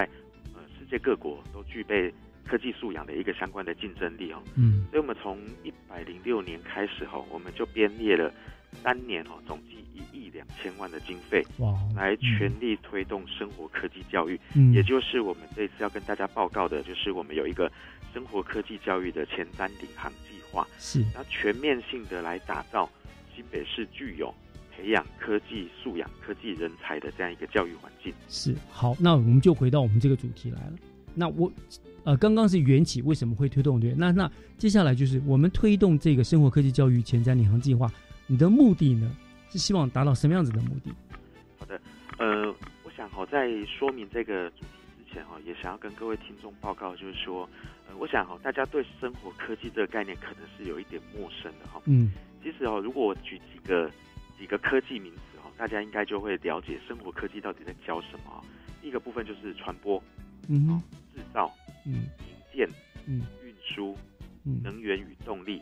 [0.56, 2.12] 呃世界各国都具备
[2.44, 8.34] 科技素养的一个相关的竞争力哦，嗯，所以我们从一百零六年开始哈，我们就编列了
[8.82, 9.82] 三年哦，总计。
[9.94, 11.78] 一亿两千万的经费，哇！
[11.94, 17.70] 来全力推动生活科技教育，嗯，也就是我们这次要跟大家报告的，就是我们有一个
[18.14, 22.88] 生活科技教育的前瞻领航计划，是，那全面性的来打造
[23.36, 24.34] 新北市具有
[24.74, 28.12] 培养科技素养、科技人才的这样一个教育环境。
[28.28, 30.72] 是，好，那我们就回到我们这个主题来了。
[31.14, 31.52] 那我，
[32.04, 33.92] 呃，刚刚是缘起为什么会推动对？
[33.94, 37.92] 那那接下来就是我们推动这个生活科技教育前瞻领航计划，
[38.26, 39.14] 你的目的呢？
[39.50, 40.90] 是希望达到什么样子的目的？
[41.58, 41.78] 好的，
[42.16, 42.50] 呃，
[42.84, 47.46] 我想好，在说明这个主题之前哈，也想要跟各位听众报告，就是说，
[47.86, 51.82] 呃，我想哈，大家对生活科技这个概念可能是有一点陌生的哈。
[51.84, 53.90] 嗯，其实哦，如果我举几个
[54.38, 58.42] 几个科技名词哈，大家应该就会了解生活科技到底在教什么。
[58.80, 60.02] 第一个部分就是传播，
[60.48, 60.82] 嗯，
[61.14, 61.52] 制造，
[61.84, 62.66] 嗯，营建，
[63.06, 63.94] 嗯，运输，
[64.44, 65.60] 嗯，能源与动力，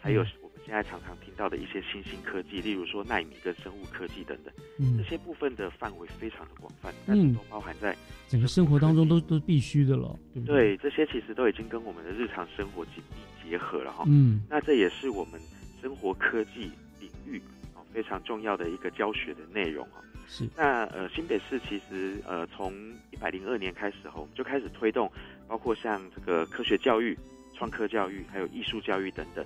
[0.00, 0.26] 还有。
[0.64, 7.96] 现在常常听到的一些新兴科技，例如说纳米跟生物科技等等，嗯，这些部分的范围非常的广泛，但是都包含在
[8.28, 10.14] 整个生活当中，都都必须的了。
[10.46, 14.04] 对，这些其实都已经跟我们的日常生活紧密结合了哈。
[14.06, 15.40] 嗯，那这也是我们
[15.80, 17.40] 生活科技领域
[17.74, 20.02] 啊非常重要的一个教学的内容哈。
[20.26, 20.46] 是。
[20.56, 22.72] 那呃，新北市其实呃从
[23.10, 25.10] 一百零二年开始后，我们就开始推动，
[25.46, 27.16] 包括像这个科学教育、
[27.56, 29.44] 创科教育，还有艺术教育等等。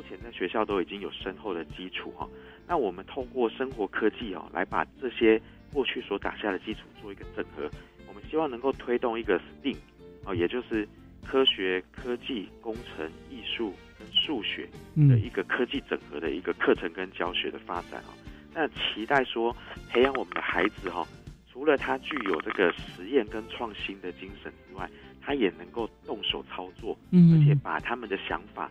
[0.00, 2.26] 目前在学校都已经有深厚的基础哈，
[2.66, 5.38] 那我们通过生活科技哦，来把这些
[5.70, 7.70] 过去所打下的基础做一个整合。
[8.08, 9.76] 我们希望能够推动一个 STEAM
[10.24, 10.88] 哦，也就是
[11.22, 14.66] 科学、科技、工程、艺术跟数学
[15.06, 18.16] 的一个科技整合的一个课程跟教学的发展哦。
[18.54, 19.54] 那期待说
[19.90, 21.06] 培养我们的孩子哈，
[21.52, 24.88] 除了他具有这个实验跟创新的精神之外，
[25.20, 28.70] 他也能够动手操作，嗯，而且把他们的想法。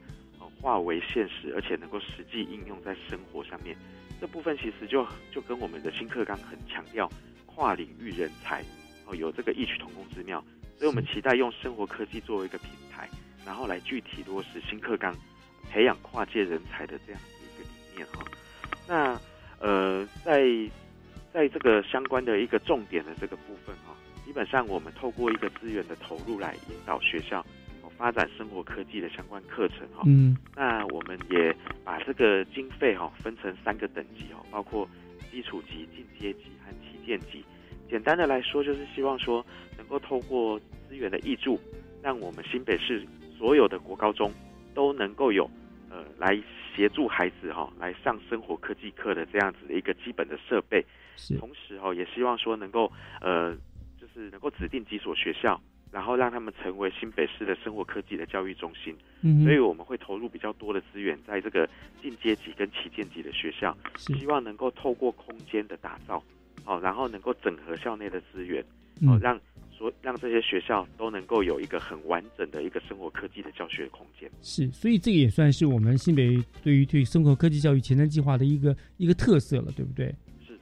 [0.62, 3.76] 化为现实，而且能够实际应用在生活上面，
[4.19, 7.10] 这部分其实就就跟我们的新课纲很强调
[7.45, 8.63] 跨领域人才
[9.06, 10.43] 哦，有这个异曲同工之妙。
[10.78, 13.10] 所以我们期待用生活科技作为一个平台，
[13.45, 15.15] 然后来具体落实新课纲
[15.69, 18.26] 培养跨界人才的这样子一个理念哈。
[18.88, 19.19] 那
[19.60, 20.45] 呃，在
[21.34, 23.93] 在这个相关的一个重点的这个部分哈，
[24.26, 27.45] 基本上我们透过一个资源的投入来引导学校。
[28.00, 34.88] 发展生活科技的相关课程哈，嗯，那我们也把这个经费哈分成三个等级哦，包括
[35.30, 37.44] 基础级、进阶级和旗舰级。
[37.90, 39.46] 简单的来说，就是希望说
[39.78, 40.58] 能够透过
[40.88, 41.60] 资源的挹注，
[42.02, 43.06] 让我们新北市
[43.38, 44.32] 所有的国高中
[44.74, 45.44] 都能够有
[45.90, 46.42] 呃来
[46.74, 50.86] 协助孩子哈来上生活科技课的这样子的一个基本的设备。
[51.18, 53.54] 是，同时哈也希望说能够呃
[54.00, 55.60] 就是能够指定几所学校。
[55.91, 61.67] 然后让他们成为新北市的生活科技的教育中心，嗯，所以我们会投入比较多的资源在这个
[62.02, 66.23] 进阶级跟旗舰级的学校，希望能够透过空间的打造，
[66.65, 68.63] 哦，然后能够整合校内的资源，
[69.08, 69.39] 哦，让
[69.71, 74.30] 所让这些学校都能够有一个很完整的一个生活科技的教学空间。
[74.41, 80.14] 是，所以这个也算是我们新北对于对生活科技教育前瞻计划的一个一个特色了，对不对？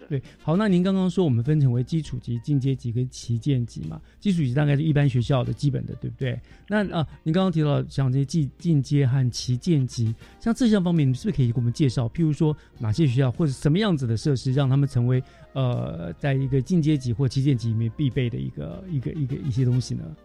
[0.07, 4.01] 对，好，那您刚刚说我们分成为基础级、进阶级跟旗舰级嘛？
[4.21, 6.39] 基础级大概是一般学校的基本的，对不对？
[6.69, 12.07] 那啊，您刚刚提到像这些进进阶和旗舰级，像这项方面，你是不是可以给我们介绍？
[12.07, 20.15] 譬如说哪些学校或者什么样子的设施，让他们成为呃，在一个进阶级或旗舰级里面必备的一个一个一个一些东西呢？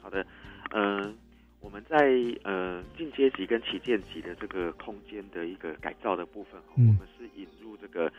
[0.00, 0.24] 好的，
[0.72, 1.12] 嗯，
[1.60, 1.96] 我们在
[2.44, 7.72] 呃进阶级跟旗舰级的这个空间的一个改造的部分，我们是引入。
[7.82, 8.12] 这个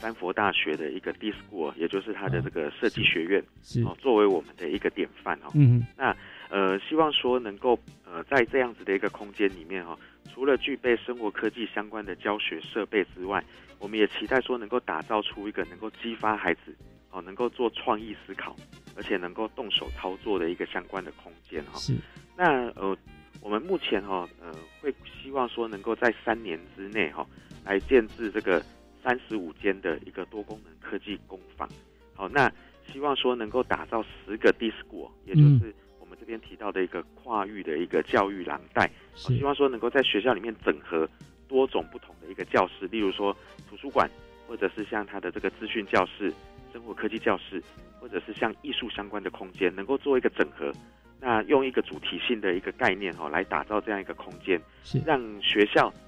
[0.00, 3.42] 丹佛大学的一个 D School，也就是它的这个设计学院，
[3.84, 5.50] 哦，作为我们的一个典范哦。
[5.54, 6.16] 嗯，那
[6.48, 9.98] 呃，希望说能够呃在这样子的一个空间里面哈，
[10.32, 13.42] 除了具备生活科技相关的教学设备之外，
[13.78, 16.74] 我们也期待说能够打造出一个能够激发孩子
[17.10, 18.54] 哦，能够做创意思考，
[18.96, 21.78] 而且能够动手操作的一个相关的空间哈。
[21.78, 21.94] 是。
[22.36, 22.96] 那呃，
[23.40, 27.26] 我们目前哈呃会希望说能够在三年之内哈
[27.64, 28.62] 来建制这个
[29.02, 31.68] 三十五间的一个多功能科技工坊。
[32.14, 32.50] 好，那
[32.90, 38.90] 希望说能够打造十个 D School，也就是我们这边提到的一个跨域的一个教育廊带。
[39.12, 39.30] 好。
[39.30, 41.08] 希望说能够在学校里面整合
[41.46, 43.36] 多种不同的一个教室，例如说
[43.68, 44.10] 图书馆，
[44.46, 46.32] 或者是像它的这个资讯教室、
[46.72, 47.62] 生活科技教室，
[48.00, 50.72] 或者是像艺术相关的空间，能够做一个整合。
[51.20, 55.92] 那用一个主题性的一个概念哈，来打造这样一个空间，是让学校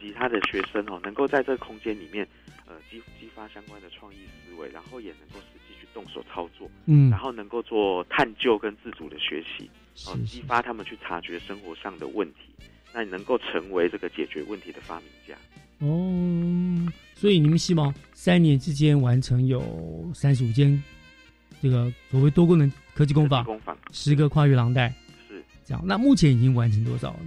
[0.00, 2.26] 及他的学生哦，能够在这个空间里面，
[2.66, 9.70] 呃，激激发相关的创意思维，然后也能够实际去动手操作，嗯，然后能够做探究跟自主的学习，
[10.06, 12.40] 哦，激发他们去察觉生活上的问题，
[12.92, 15.34] 那你能够成为这个解决问题的发明家。
[15.80, 20.82] 哦，所以你们希望三年之间完成有三十五间。
[21.60, 24.94] 这个所谓多功能科技工坊，工坊十个跨越廊带
[25.28, 25.82] 是这样。
[25.84, 27.18] 那目前已经完成多少？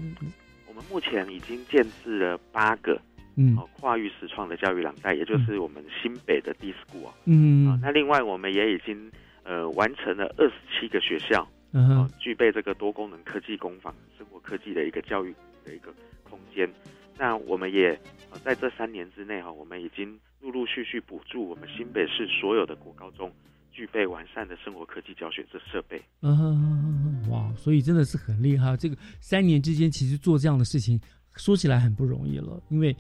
[0.92, 3.00] 目前已经建制了八个，
[3.38, 9.10] 嗯，哦，跨域实创的教育廊带，也就是我们新北的 D School 啊，嗯，啊，那另外我们也已经
[9.44, 15.34] 呃完成了二十七个学校，嗯哦，具备这个多功能科技工坊、生活科技的一个教育
[15.64, 16.70] 的一个空间。
[17.18, 17.98] 那我们也
[18.32, 23.32] 呃在这三年之内哈，我们已经陆陆续续补助我们新北市所有的国高中。
[23.74, 27.01] 具备完善的生活科技教学这设备，嗯，
[27.32, 28.78] 哇，所以真的是很厉害。
[28.78, 31.00] 这个三年之间，其实做这样的事情，
[31.36, 32.62] 说起来很不容易了。
[32.70, 32.96] 因为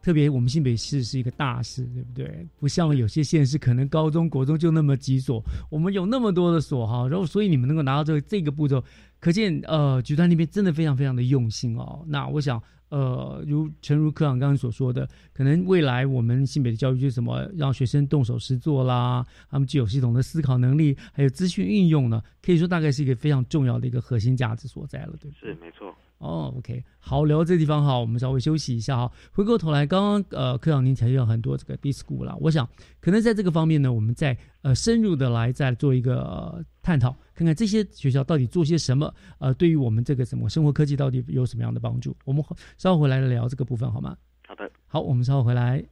[0.00, 2.46] 特别我们新北市是一个大市，对不对？
[2.58, 7.08] 不像有些县市，可能高中国中就那么几所，我们有那么多的所哈。
[7.08, 8.82] 然后，所以你们能够拿到这个这个步骤，
[9.20, 12.04] 可见呃，局团那边真的非常非常的用心哦。
[12.06, 12.62] 那我想。
[12.92, 25.54] 呃，如诚如科长刚刚所说的，可能未来我们新北的教育就是什么，让学生动手实做啦，他们具有系统的思考能力，还有资讯运用呢，可以说大概是一个非常重要的一个核心价值所在了，对不对？
[25.54, 25.94] 是没错。
[26.22, 29.10] 哦，OK，好，聊到这地方哈，我们稍微休息一下哈。
[29.32, 32.68] 回过头来，刚刚呃，科长您提到很多这个 D school 啦，我想
[33.00, 42.16] 可能在这个方面呢，我们再呃深入的来再做一个探讨，看看这些学校到底做些什么，呃，对于我们这个什么生活科技到底有什么样的帮助？
[42.24, 42.40] 我们
[42.78, 44.16] 稍后回来聊这个部分好吗？
[44.46, 45.84] 好的，好，我们稍后回来。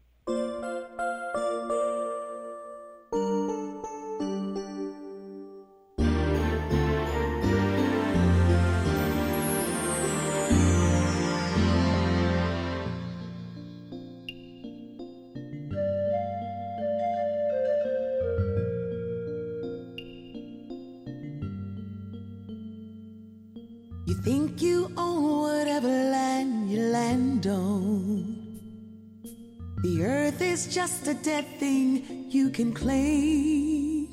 [30.70, 34.06] Just a dead thing you can claim.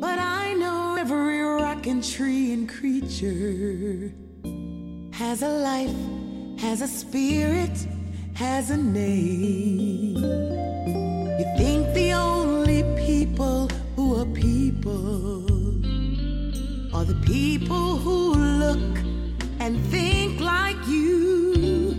[0.00, 4.12] But I know every rock and tree and creature
[5.12, 5.94] has a life,
[6.58, 7.86] has a spirit,
[8.34, 10.16] has a name.
[11.38, 15.44] You think the only people who are people
[16.96, 19.11] are the people who look
[19.62, 21.94] and think like you.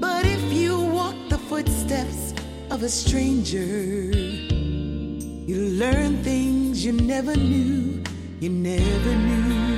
[0.00, 2.32] But if you walk the footsteps
[2.70, 3.68] of a stranger.
[5.50, 8.02] You learn things you never knew,
[8.40, 9.77] you never knew.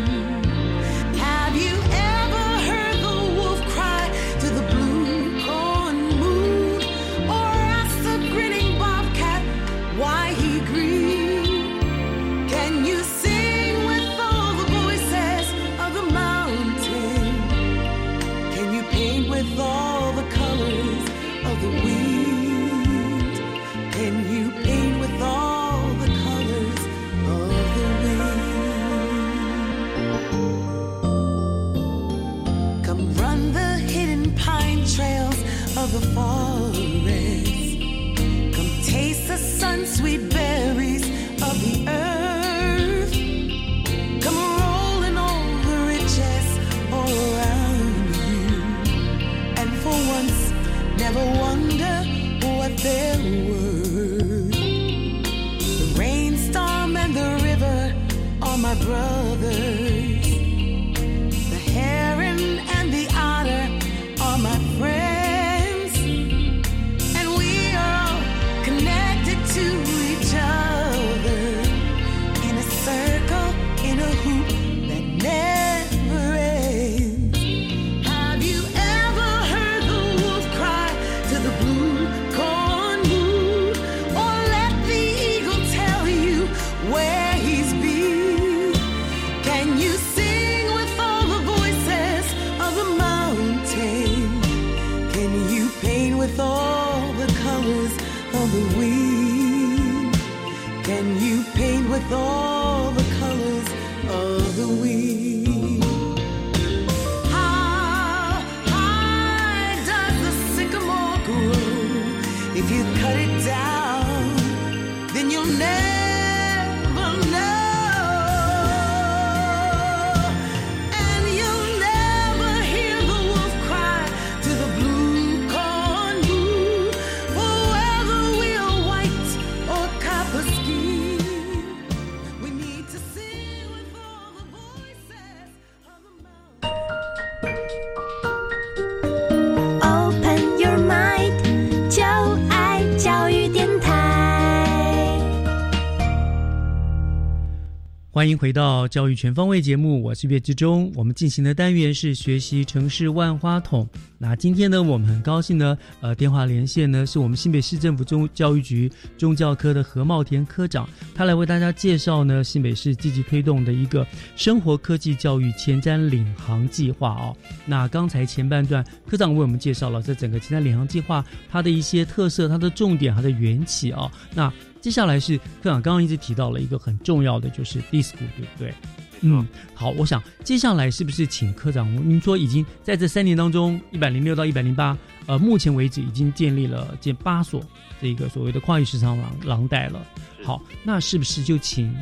[148.20, 150.92] 欢迎回到教育全方位节目，我是岳志忠。
[150.94, 153.88] 我们进行的单元是学习城市万花筒。
[154.18, 164.06] 那今天呢，我们很高兴呢，呃，电话连线呢是我们新北市政府中教育局中教科的何茂田科长，他来为大家介绍呢新北市积极推动的一个
[164.36, 167.34] 生活科技教育前瞻领航计划哦。
[167.64, 174.12] 那刚才前半段科长为我们介绍了这整个前瞻领航计划它的一些特色、它的重点、它的缘起哦。
[174.34, 178.74] 那接下来是科长刚刚一直提到了一个很重要的，就是 DISCO，对不对？
[179.22, 181.86] 嗯，好，我想接下来是不是请科长？
[182.08, 187.62] 您说已经在这三年当中，一百零六到一百零八，呃，目前为止已经建立了建八所
[188.00, 190.02] 这个所谓的跨域市场廊廊带了。
[190.42, 191.94] 好，那是不是就请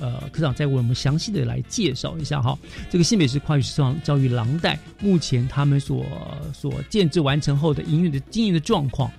[0.00, 2.56] 呃科长再为我们详细的来介绍一下哈？
[2.88, 6.06] 这个新北市跨域市场教育廊带目前他们所
[6.54, 9.10] 所建制完成后的营运的经营的状况，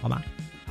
[0.00, 0.22] 好吗？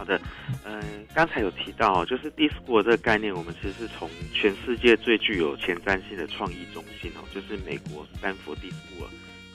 [0.06, 0.22] 好的，
[0.64, 0.84] 嗯、
[1.16, 9.08] 刚才有提到，就是 DISCO 这个概念，我们其实是从全世界最具有前瞻性的创意中心哦，就是美国斯坦福 DISCO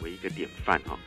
[0.03, 0.98] 为一个典范、哦。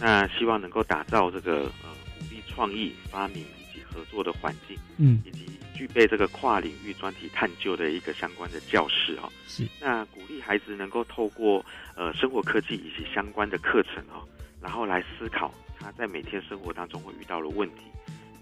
[0.00, 9.28] 那希望能够打造这个呃鼓励创意、发明以及合作的环境，嗯以及具备这个跨领域专题探究的一个相关的教室、哦。
[9.48, 11.64] 是那鼓励孩子能够透过
[11.96, 14.22] 呃生活科技以及相关的课程哦，
[14.60, 17.82] 然后来思考他在每天生活当中会遇到的问题，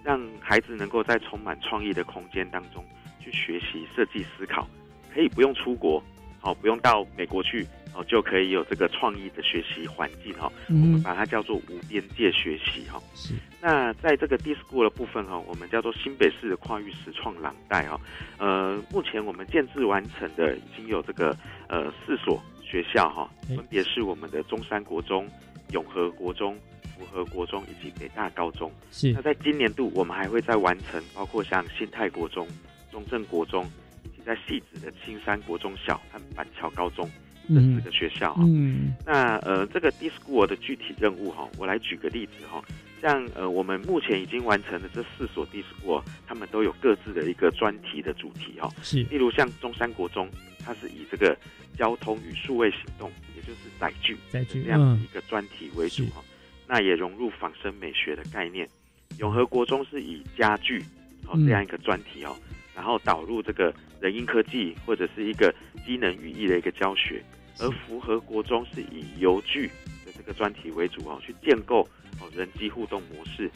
[0.02, 2.84] 让孩子能够在充满创意的空间当中
[3.18, 4.66] 去学习设计思考，
[5.14, 6.02] 可以不用出国，
[6.42, 10.52] 哦，不用到美国去，哦，就可以有这个创意的学习环境哈、哦。
[10.68, 13.02] 嗯我们把它叫做无边界学习哈、哦。
[13.60, 18.00] 那在这个 DISCO 的部分哈、我们叫做新北市的跨域实创廊带哈、
[18.38, 21.36] 呃，目前我们建制完成的已经有这个
[21.68, 25.28] 呃四所学校哈、哎分别是我们的中山国中、
[25.72, 26.56] 永和国中、
[27.00, 28.70] 福和国中以及北大高中。
[28.90, 32.46] 是那在今年度，我们还会再完成包括像新泰国中、
[32.92, 33.64] 中正国中，
[34.04, 37.10] 以及在戏子的青山国中小和板桥高中
[37.48, 42.62] 这嗯四个学校哈、嗯那呃，这个 DISCO 的具体任务哈，我来举个例子哈，
[43.02, 48.70] 像呃，我们目前已经完成的这四所 DISCO，他们都有各自的一个专题的主题哈。
[48.82, 50.30] 是例如像中山国中，
[50.64, 51.36] 它是以这个
[51.76, 56.22] 交通与数位行动，也就是载具载具这样一个专题为主哈。
[56.72, 58.68] 那也融入仿生美学的概念。
[59.18, 60.78] 永和国中是以家具
[61.26, 62.36] 哦嗯这样一个专题哦，
[62.76, 65.52] 然后导入这个人因科技或者是一个
[65.84, 67.20] 机能语义的一个教学。
[67.58, 69.66] 而符合国中是以邮具
[70.06, 71.82] 的这个专题为主哦，去建构
[72.20, 73.50] 哦人机互动模式。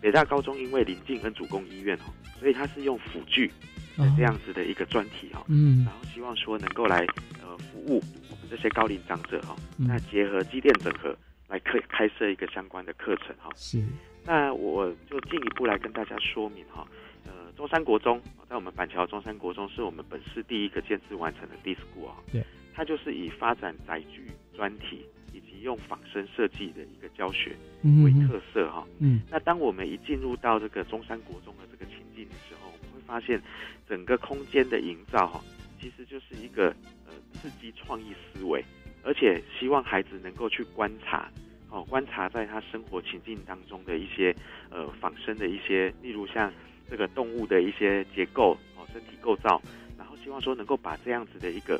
[0.00, 3.50] 北大高中因为临近恩主公医院哦，所以它是用辅具
[3.96, 6.98] 的这样子的一个专题哦，嗯然后希望说能够来
[7.42, 8.00] 呃服务
[8.30, 11.16] 我们这些高龄长者哈、那结合机电整合
[11.48, 13.82] 来开开设一个相关的课程哈、是。
[14.24, 16.86] 那我就进一步来跟大家说明哈，
[17.24, 22.44] 呃，中山国中在我们板桥中山国中是我们本市第一个建制完成的 D School 啊，对，
[22.74, 28.86] 它就是以发展载具专题以及用仿生设计的一个教学嗯为特色哈。
[28.98, 29.22] 嗯。
[29.30, 33.40] 那当我们一进入到这个中山国中的这个情境的时候，我们会发现
[33.88, 35.40] 整个空间的营造哈，
[35.80, 36.66] 其实就是一个
[37.06, 38.62] 呃刺激创意思维，
[39.08, 41.30] 而且希望孩子能够去观察。
[41.70, 44.34] 哦，观察在他生活情境当中的一些
[44.70, 46.52] 呃仿生的一些，例如像
[46.90, 49.60] 这个动物的一些结构哦，身体构造，
[49.98, 51.76] 然后希望说能够把这样子的一个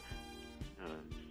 [0.79, 0.85] 呃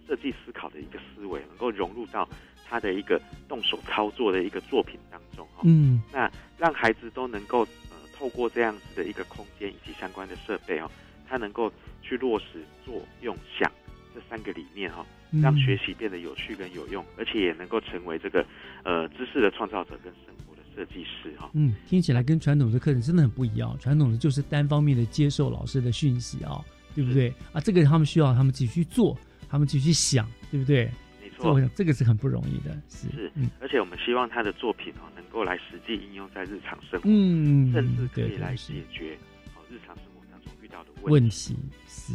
[0.06, 2.28] 设计思考的一个思维，能够融入到
[2.68, 5.62] 他的一个动手操作的一个作品当中哈、哦。
[5.64, 10.90] 嗯，那让孩子都能够呃透过这样子的一个空间以及相关的设备哦，
[11.28, 11.72] 他能够
[12.02, 13.70] 去落实作用想
[14.12, 15.06] 这三个理念哈、哦。
[15.30, 18.44] 嗯让学习变得有趣跟有用，而且也能够成为这个
[18.84, 23.76] 呃知识的创造者跟生活的设计师哈、嗯，听起来跟传统的课程真的很不一样。
[23.78, 26.64] 传统的就是单方面的接受老师的讯息啊、
[26.94, 27.32] 对不对？
[27.52, 29.16] 啊，这个他们需要他们自己去做，
[29.48, 30.90] 他们自己去想，对不对？
[31.20, 39.16] 没错，我想这个是很不容易的，是是，而且我们希望他的作品哦，能够来实际应用在日常生活，嗯，甚至可以来解决
[39.54, 41.54] 哦日常生活当中遇到的问题。
[41.86, 42.14] 是，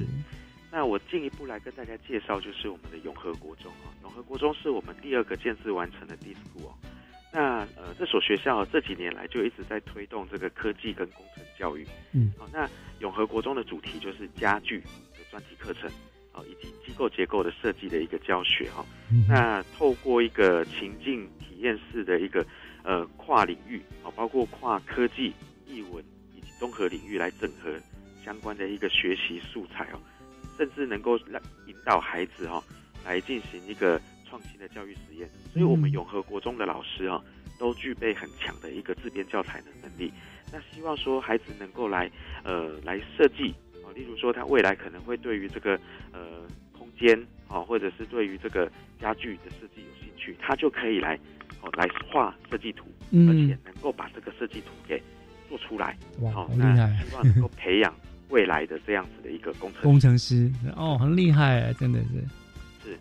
[0.74, 6.74] 那我进一步来跟大家介绍，就是我们的永和国中哦，永和国中是我们第二个建制完成的 D school 哦。
[7.32, 12.68] 那呃，这所学校这几年来就一直在推动这个科技跟工程教育，嗯，好，那
[13.02, 15.88] 永和国中的主题就是家具的专题课程。
[16.36, 18.84] 哦，以及机构结构的设计的一个教学哈，
[19.30, 22.44] 那透过一个情境体验式的一个
[22.82, 25.32] 呃跨领域哦，包括跨科技、
[25.68, 26.04] 译文
[26.36, 27.72] 以及综合领域来整合
[28.26, 30.02] 相关的一个学习素材哦，
[30.58, 32.64] 甚至能够让引导孩子哈
[33.06, 35.30] 来进行一个创新的教育实验。
[35.52, 37.24] 所以，我们永和国中的老师哈
[37.60, 40.12] 都具备很强的一个自编教材的能力。
[40.52, 42.10] 那希望说孩子能够来
[42.44, 43.90] 呃来设计啊。
[43.96, 45.80] 例如说，他未来可能会对于这个
[46.12, 46.42] 呃
[46.72, 51.20] 空间啊，或者是对于这个家具的设计有兴趣，他就可以来
[51.62, 55.02] 哦来画设计图，而且能够把这个设计图给
[55.50, 55.98] 做出来。
[56.22, 56.98] 哇，好厉害！
[57.04, 57.94] 希望能够培养
[58.34, 62.90] 未来的这样子的一个工程工程师哦，很厉害，真的是。
[62.90, 63.00] 是。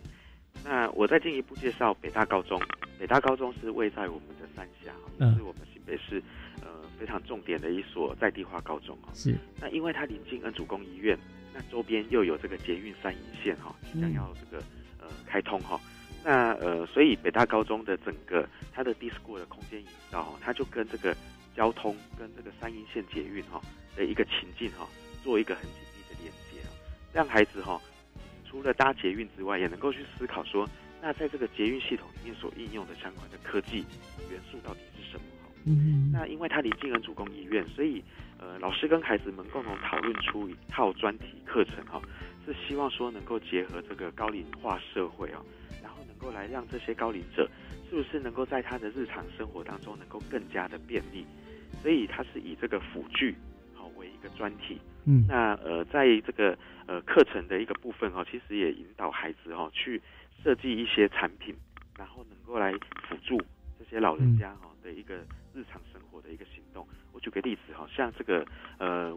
[0.63, 2.61] 那我再进一步介绍北大高中。
[2.99, 6.21] 北大高中是位在我们的山下，也是我们新北市
[6.61, 6.67] 呃。
[6.99, 9.35] 非常重点的一所在地化高中哦，是。
[9.59, 11.17] 那因为它临近恩主公医院，
[11.53, 14.63] 那周边又有这个捷运三营线哈，即将要这个
[15.01, 15.77] 呃开通哈，
[16.23, 21.13] 那呃所以北大高中的整个它的 disco 的空间营造，它就跟这个
[21.57, 23.59] 交通跟这个三营线捷运哈
[23.97, 24.87] 的一个情境哈，
[25.23, 26.67] 做一个很紧密的连接，
[27.13, 27.79] 让孩子哈
[28.45, 30.69] 除了搭捷运之外，也能够去思考说，
[31.01, 33.85] 那在这个捷运系统里面所应用的相关的科技
[34.29, 35.23] 元素到底是什么？
[35.65, 38.03] 嗯，那因为它离近恩主公医院，所以
[38.37, 42.01] 呃，老师跟孩子们共同讨论出一套专题课程哈，
[42.45, 45.41] 是希望说能够结合这个高龄化社会啊，
[45.81, 47.49] 然后能够来让这些高龄者
[47.89, 51.25] 是不是能够在他的日常生活当中能够更加的便利，
[51.81, 53.33] 所以他是以这个辅具
[53.73, 54.79] 好为一个专题。
[55.05, 60.01] 嗯，那呃，在这个呃课程的一个部分哈，其实也引导孩子哈去
[60.43, 61.55] 设计一些产品，
[61.97, 62.71] 然后能够来
[63.07, 63.37] 辅助
[63.77, 65.15] 这些老人家哈的一个。
[65.55, 68.43] 日常生活的一个行动，我举个例子哈，像这个
[68.79, 69.15] 呃，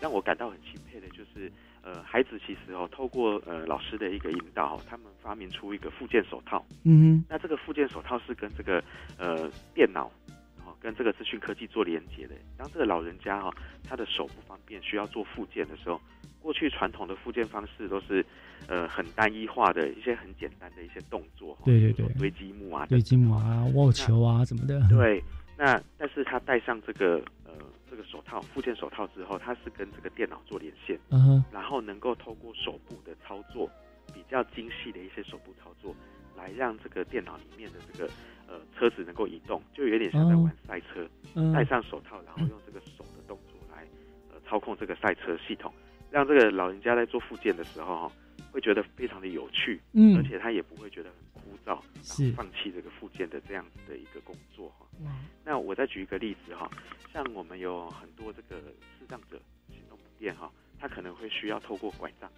[0.00, 1.48] 让我感到很钦佩的就是
[1.82, 6.66] 呃，孩子其实哦，透过呃老师的一个引导，他们发明出一个附件手套。
[6.84, 8.82] 嗯，那这个附件手套是跟这个
[9.18, 10.10] 呃电脑，哦，
[10.80, 12.34] 跟这个资讯科技做连接的。
[12.56, 13.52] 当这个老人家哈，
[13.84, 16.00] 他的手不方便，需要做复健的时候，
[16.40, 18.24] 过去传统的复健方式都是
[18.66, 25.22] 呃很单一化的一些很简单的一些动作，对对对，堆积木啊，堆积木啊，握球啊什么的，对。
[25.56, 27.52] 那但是他戴上这个呃
[27.90, 33.68] 这个手套附件手套之后，他是跟这个电脑做连线，嗯，然后能够透过手部的操作，
[34.14, 35.92] 比较精细的一些手部操作，
[36.36, 38.08] 来让这个电脑里面的这个
[38.48, 41.08] 呃车子能够移动，就有点像在玩赛车。
[41.54, 43.86] 戴上手套，然后用这个手的动作来
[44.32, 45.72] 呃操控这个赛车系统，
[46.10, 48.12] 让这个老人家在做附件的时候哈，
[48.50, 51.78] 会觉得非常的有趣，嗯，而且他也不会觉得很枯燥。
[52.02, 54.86] 是放弃这个附件的这样子的一个工作哈。
[55.44, 56.68] 那我再举一个例子哈，
[57.12, 58.60] 像我们有很多这个
[58.98, 59.38] 视障者
[59.68, 62.28] 行动不便哈，他可能会需要透过拐杖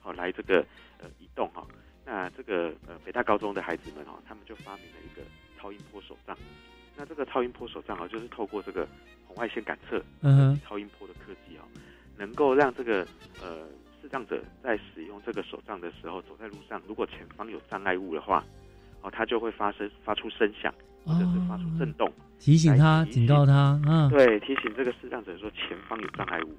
[0.00, 0.64] 好来这个
[0.98, 1.66] 呃移动哈。
[2.04, 5.22] 那这个呃北大高中的孩子们哦，他们就发明了一个
[5.66, 6.38] 超音波手杖。
[6.96, 8.86] 那这个超音波手杖啊，就是透过这个
[9.26, 11.66] 红外线感测，嗯，超音波的科技啊，
[12.16, 13.06] 能够让这个
[13.42, 13.66] 呃
[14.00, 18.44] 视障者在使用这个手杖的时候，走在路上，如果前方有障碍物的话。
[19.02, 22.10] 哦，它就会发生发出声响，或者是发出震动，
[22.40, 23.78] 提醒他、警告他。
[23.86, 26.56] 嗯，对，提醒这个视障者说前方有障碍物。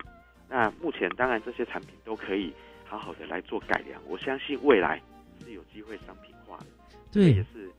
[0.48, 2.54] 那目前当然这些产品都可以
[2.86, 5.02] 好好的来做改良，我相信未来
[5.44, 6.66] 是有机会商品化的。
[7.12, 7.70] 对，也是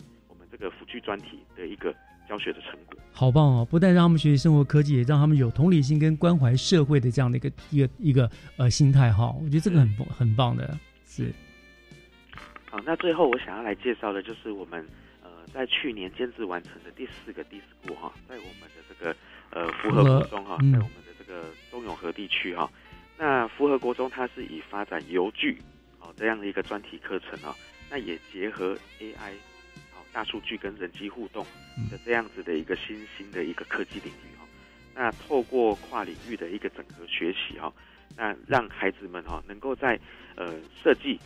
[0.59, 1.95] 个辅具专题的一个
[2.29, 2.99] 教学的成果。
[3.13, 3.67] 好棒哦！
[3.69, 9.35] 不但让他们学习生活科技，也让他们有同理心跟关怀社会的这样的一个一个一个呃心态哈。
[9.43, 11.33] 我觉得这个很很棒的，是。
[12.71, 14.87] 好，那最后我想要来介绍的就是我们
[15.23, 19.17] 呃在去年监制完成的第四个 DISCO 哈，在我们的这个
[19.51, 22.71] 呃福和国中哈，在我们的这个中永和地区哈，
[23.17, 25.59] 那福和国中它是以发展邮具
[25.99, 27.57] 哦这样的一个专题课程啊，
[27.91, 29.58] 那也结合 AI 好
[30.13, 31.45] 大数据跟人机互动
[31.91, 34.47] 的这样子的一个新兴的一个科技领域哈，
[34.95, 37.73] 那透过跨领域的一个整合学习哈，
[38.17, 39.99] 那让孩子们哈能够在
[40.37, 41.19] 呃设计。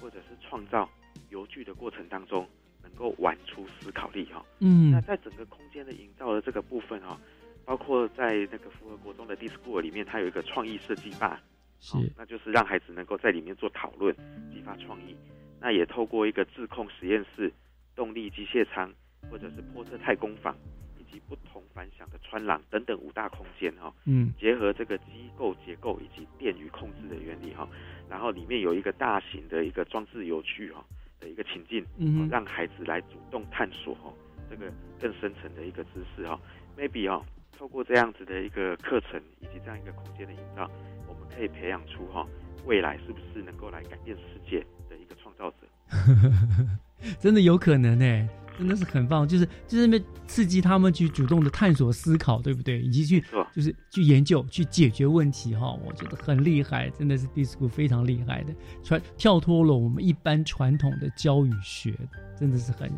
[0.00, 0.88] 或者是创造
[1.30, 2.48] 游具的过程当中，
[2.84, 4.44] 能够玩出思考力哈。
[4.60, 7.20] 嗯，那在整个空间的营造的这个部分哈，
[7.64, 11.42] 包括在那个符合国中的 Discord 里面，它有一个创意设计吧，
[11.80, 14.14] 是，那就是让孩子能够在里面做讨论，
[14.52, 15.16] 激发创意。
[15.60, 17.52] 那也透过一个自控实验室、
[17.98, 18.88] 动力机械舱，
[19.28, 20.56] 或者是波特太空房，
[20.96, 27.68] 以及不同反响的穿廊等等五大空间哈，嗯，结合这个机构结构以及电与控制的原理哈，
[28.08, 30.84] 然后里面有一个大型的一个装置游具哈
[31.18, 34.14] 的一个情境，嗯，让孩子来主动探索哈
[34.48, 36.40] 这个更深层的一个知识哈
[36.76, 37.20] ，maybe 哈，
[37.58, 40.70] 透过这样子的一个课程以及这样一个空间的营造，
[41.08, 42.24] 我们可以培养出哈
[42.64, 45.56] 未来是不是能够来改变世界的一个创造者。
[47.18, 48.28] 真的有可能呢，
[48.58, 52.80] 真的是很棒，就是就是那刺激他们去主动的探索、思考，对不对？
[52.80, 53.20] 以及去
[53.54, 55.72] 就是去研究、去解决问题哈。
[55.86, 61.94] 我觉得很厉害，真的是 DISCO 非常厉害的，传跳脱了我们一般传统的教育学，
[62.36, 62.90] 真的是很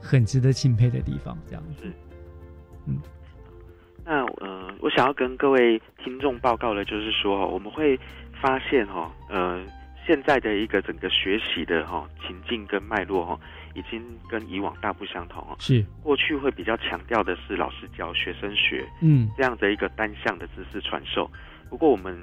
[0.00, 1.38] 很值得钦佩的地方。
[1.46, 1.84] 这样子，
[2.86, 2.98] 嗯。
[4.04, 7.98] 那呃，我想要跟各位听众报告的，就是说，我们会
[8.40, 9.64] 发现哈，呃。
[10.06, 13.40] 现在的一个整个学习的哈情境跟脉络哈，
[13.74, 15.56] 已经跟以往大不相同哦。
[15.58, 21.28] 是过去会比较强调的是老师教学生学，嗯，这样的一个单向的知识传授。
[21.68, 22.16] 不过我们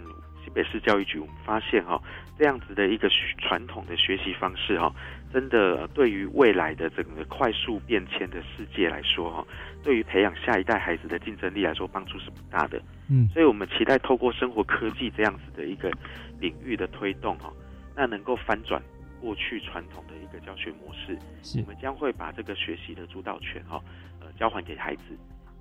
[0.43, 2.01] 新北市教育局我们发现哈，
[2.37, 4.89] 这样子的一个传统的学习方式哈，
[5.33, 9.45] 真的对于未来的整个快速变迁的世界来说哈，
[9.83, 12.81] 对于培养下一代孩子的竞争力来说帮助是不大的。
[13.09, 15.91] 嗯，所以我们期待透过生活科技这样子的一个
[16.39, 17.51] 领域的推动哈。
[17.95, 18.81] 那能够翻转
[19.21, 21.17] 过去传统的一个教学模式，
[21.61, 23.81] 我们将会把这个学习的主导权哈，
[24.19, 25.03] 呃，交还给孩子。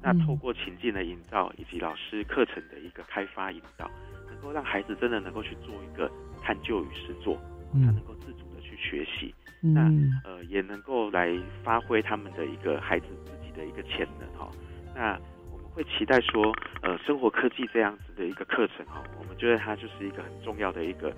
[0.04, 3.88] 那透过情境的营造以及老师课程的一个开发引导，
[4.26, 6.10] 能够让孩子真的能够去做一个
[6.42, 7.40] 探究与实作，
[7.72, 9.32] 他能够自主的去学习。
[9.60, 9.82] 那
[10.24, 11.30] 呃，也能够来
[11.62, 14.50] 发挥他们的一个孩子自己的一个潜能哈。
[14.92, 15.16] 那
[15.52, 16.52] 我们会期待说，
[16.82, 21.14] 呃，生活科技这样子的一个课程哈，我们觉得它就是一个很重要的一个。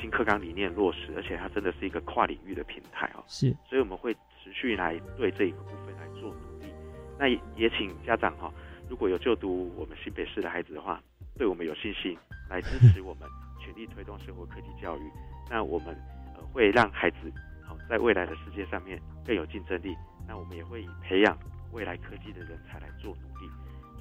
[0.00, 3.24] 新课纲理念落实，而且它真的是一个跨领域的平台哦。
[3.26, 6.72] 是，所以我们会持续来对这一个部分来做努力。
[7.18, 8.52] 那也请家长哈，
[8.88, 11.00] 如果有就读我们新北市的孩子的话，
[11.38, 12.16] 对我们有信心，
[12.50, 13.28] 来支持我们，
[13.60, 15.02] 全力推动生活科技教育。
[15.50, 15.94] 那我们
[16.36, 17.32] 呃会让孩子
[17.62, 19.94] 好在未来的世界上面更有竞争力。
[20.26, 21.38] 那我们也会以培养
[21.72, 23.50] 未来科技的人才来做努力。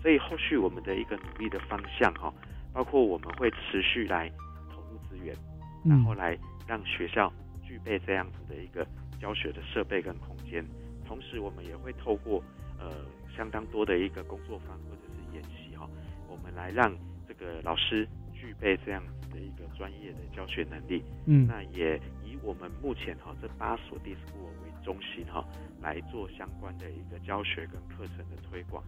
[0.02, 2.34] 所以后续我们的一个努力的方向哈，
[2.74, 4.30] 包括我们会持续来
[4.70, 5.36] 投入资源。
[5.84, 7.32] 然后来让学校
[7.62, 8.88] 具备这样子的一个
[9.20, 10.66] 教学的设备跟空间，
[11.06, 12.44] 同时我们也会透过
[12.80, 13.06] 呃
[13.36, 15.90] 相当多的一个工作坊或者是演习哈，
[16.28, 16.96] 我们来让
[17.28, 21.04] 这个老师具备这样子的一个专业的教学能力。
[21.26, 25.46] 嗯，那也以我们目前哈这八所 d i s c o 为中心哈，
[25.82, 28.84] 来做相关的一个教学跟课程的推广。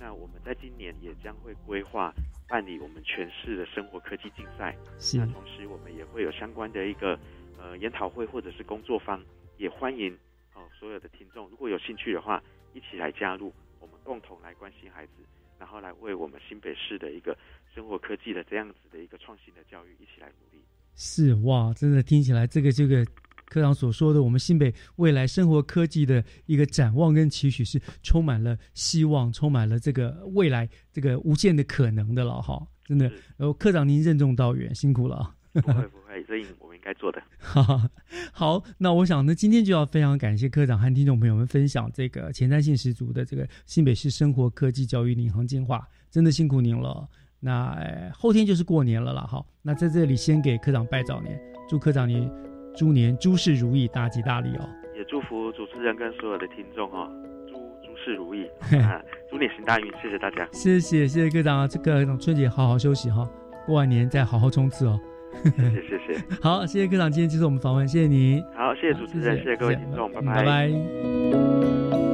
[0.00, 2.12] 那我们在今年也将会规划
[2.48, 4.74] 办理我们全市的生活科技竞赛。
[4.98, 5.18] 是。
[5.18, 7.18] 那同时我们也会有相关的一个
[7.58, 9.22] 呃研讨会或者是工作坊，
[9.58, 10.12] 也欢迎
[10.54, 12.42] 哦所有的听众如果有兴趣的话，
[12.72, 15.12] 一起来加入，我们共同来关心孩子，
[15.58, 17.36] 然后来为我们新北市的一个
[17.74, 20.64] 生活科技的这样子的一个创新的教育一起来努力。
[20.94, 23.06] 是哇，真的听起来这个这个。
[23.48, 33.10] 科长所说的，我们新北未来生活科技的一个展望跟期许是充满了希望，充满了这个未来这个无限的可能的了哈，真的。
[33.36, 35.34] 然后科长您任重道远，辛苦了。
[35.54, 37.20] 不会不会，所以我们应该做的。
[38.32, 47.08] 好，那我想呢，今天就要非常感谢科长和听众朋友们分享这个前瞻性十足的这个新北市生活科技教育领航计划，真的辛苦您了。
[47.40, 52.30] 那后天就是过年了啦哈，那在这里先给科长拜早年，祝科长你。
[52.78, 54.68] 猪年诸事如意，大吉大利哦！
[54.96, 57.10] 也祝福主持人跟所有的听众哈，
[57.48, 57.54] 诸
[57.84, 58.46] 诸事如意
[58.80, 59.92] 啊，猪年行大运！
[60.00, 61.66] 谢谢大家，谢谢谢谢科长啊！
[61.66, 63.28] 这个春节好好休息哈，
[63.66, 64.96] 过完年再好好冲刺哦。
[65.42, 68.40] 谢谢谢谢， 好，谢谢科长今天接受我们访问，谢谢你。
[68.54, 72.07] 好，谢谢主持人，谢谢各位听众，拜拜拜。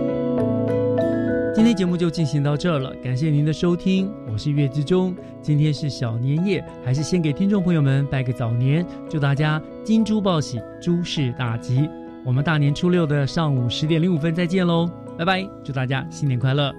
[1.65, 5.17] 今天节目就进行到这儿了，感谢您的收听，我是月之中。
[5.41, 11.89] 今天是小年夜，还是先给听众朋友们拜个早年，祝大家金猪报喜，诸事大吉。
[12.23, 14.87] 我们大年初六的上午十点零五分再见喽，
[15.17, 16.71] 拜拜，祝大家新年快乐。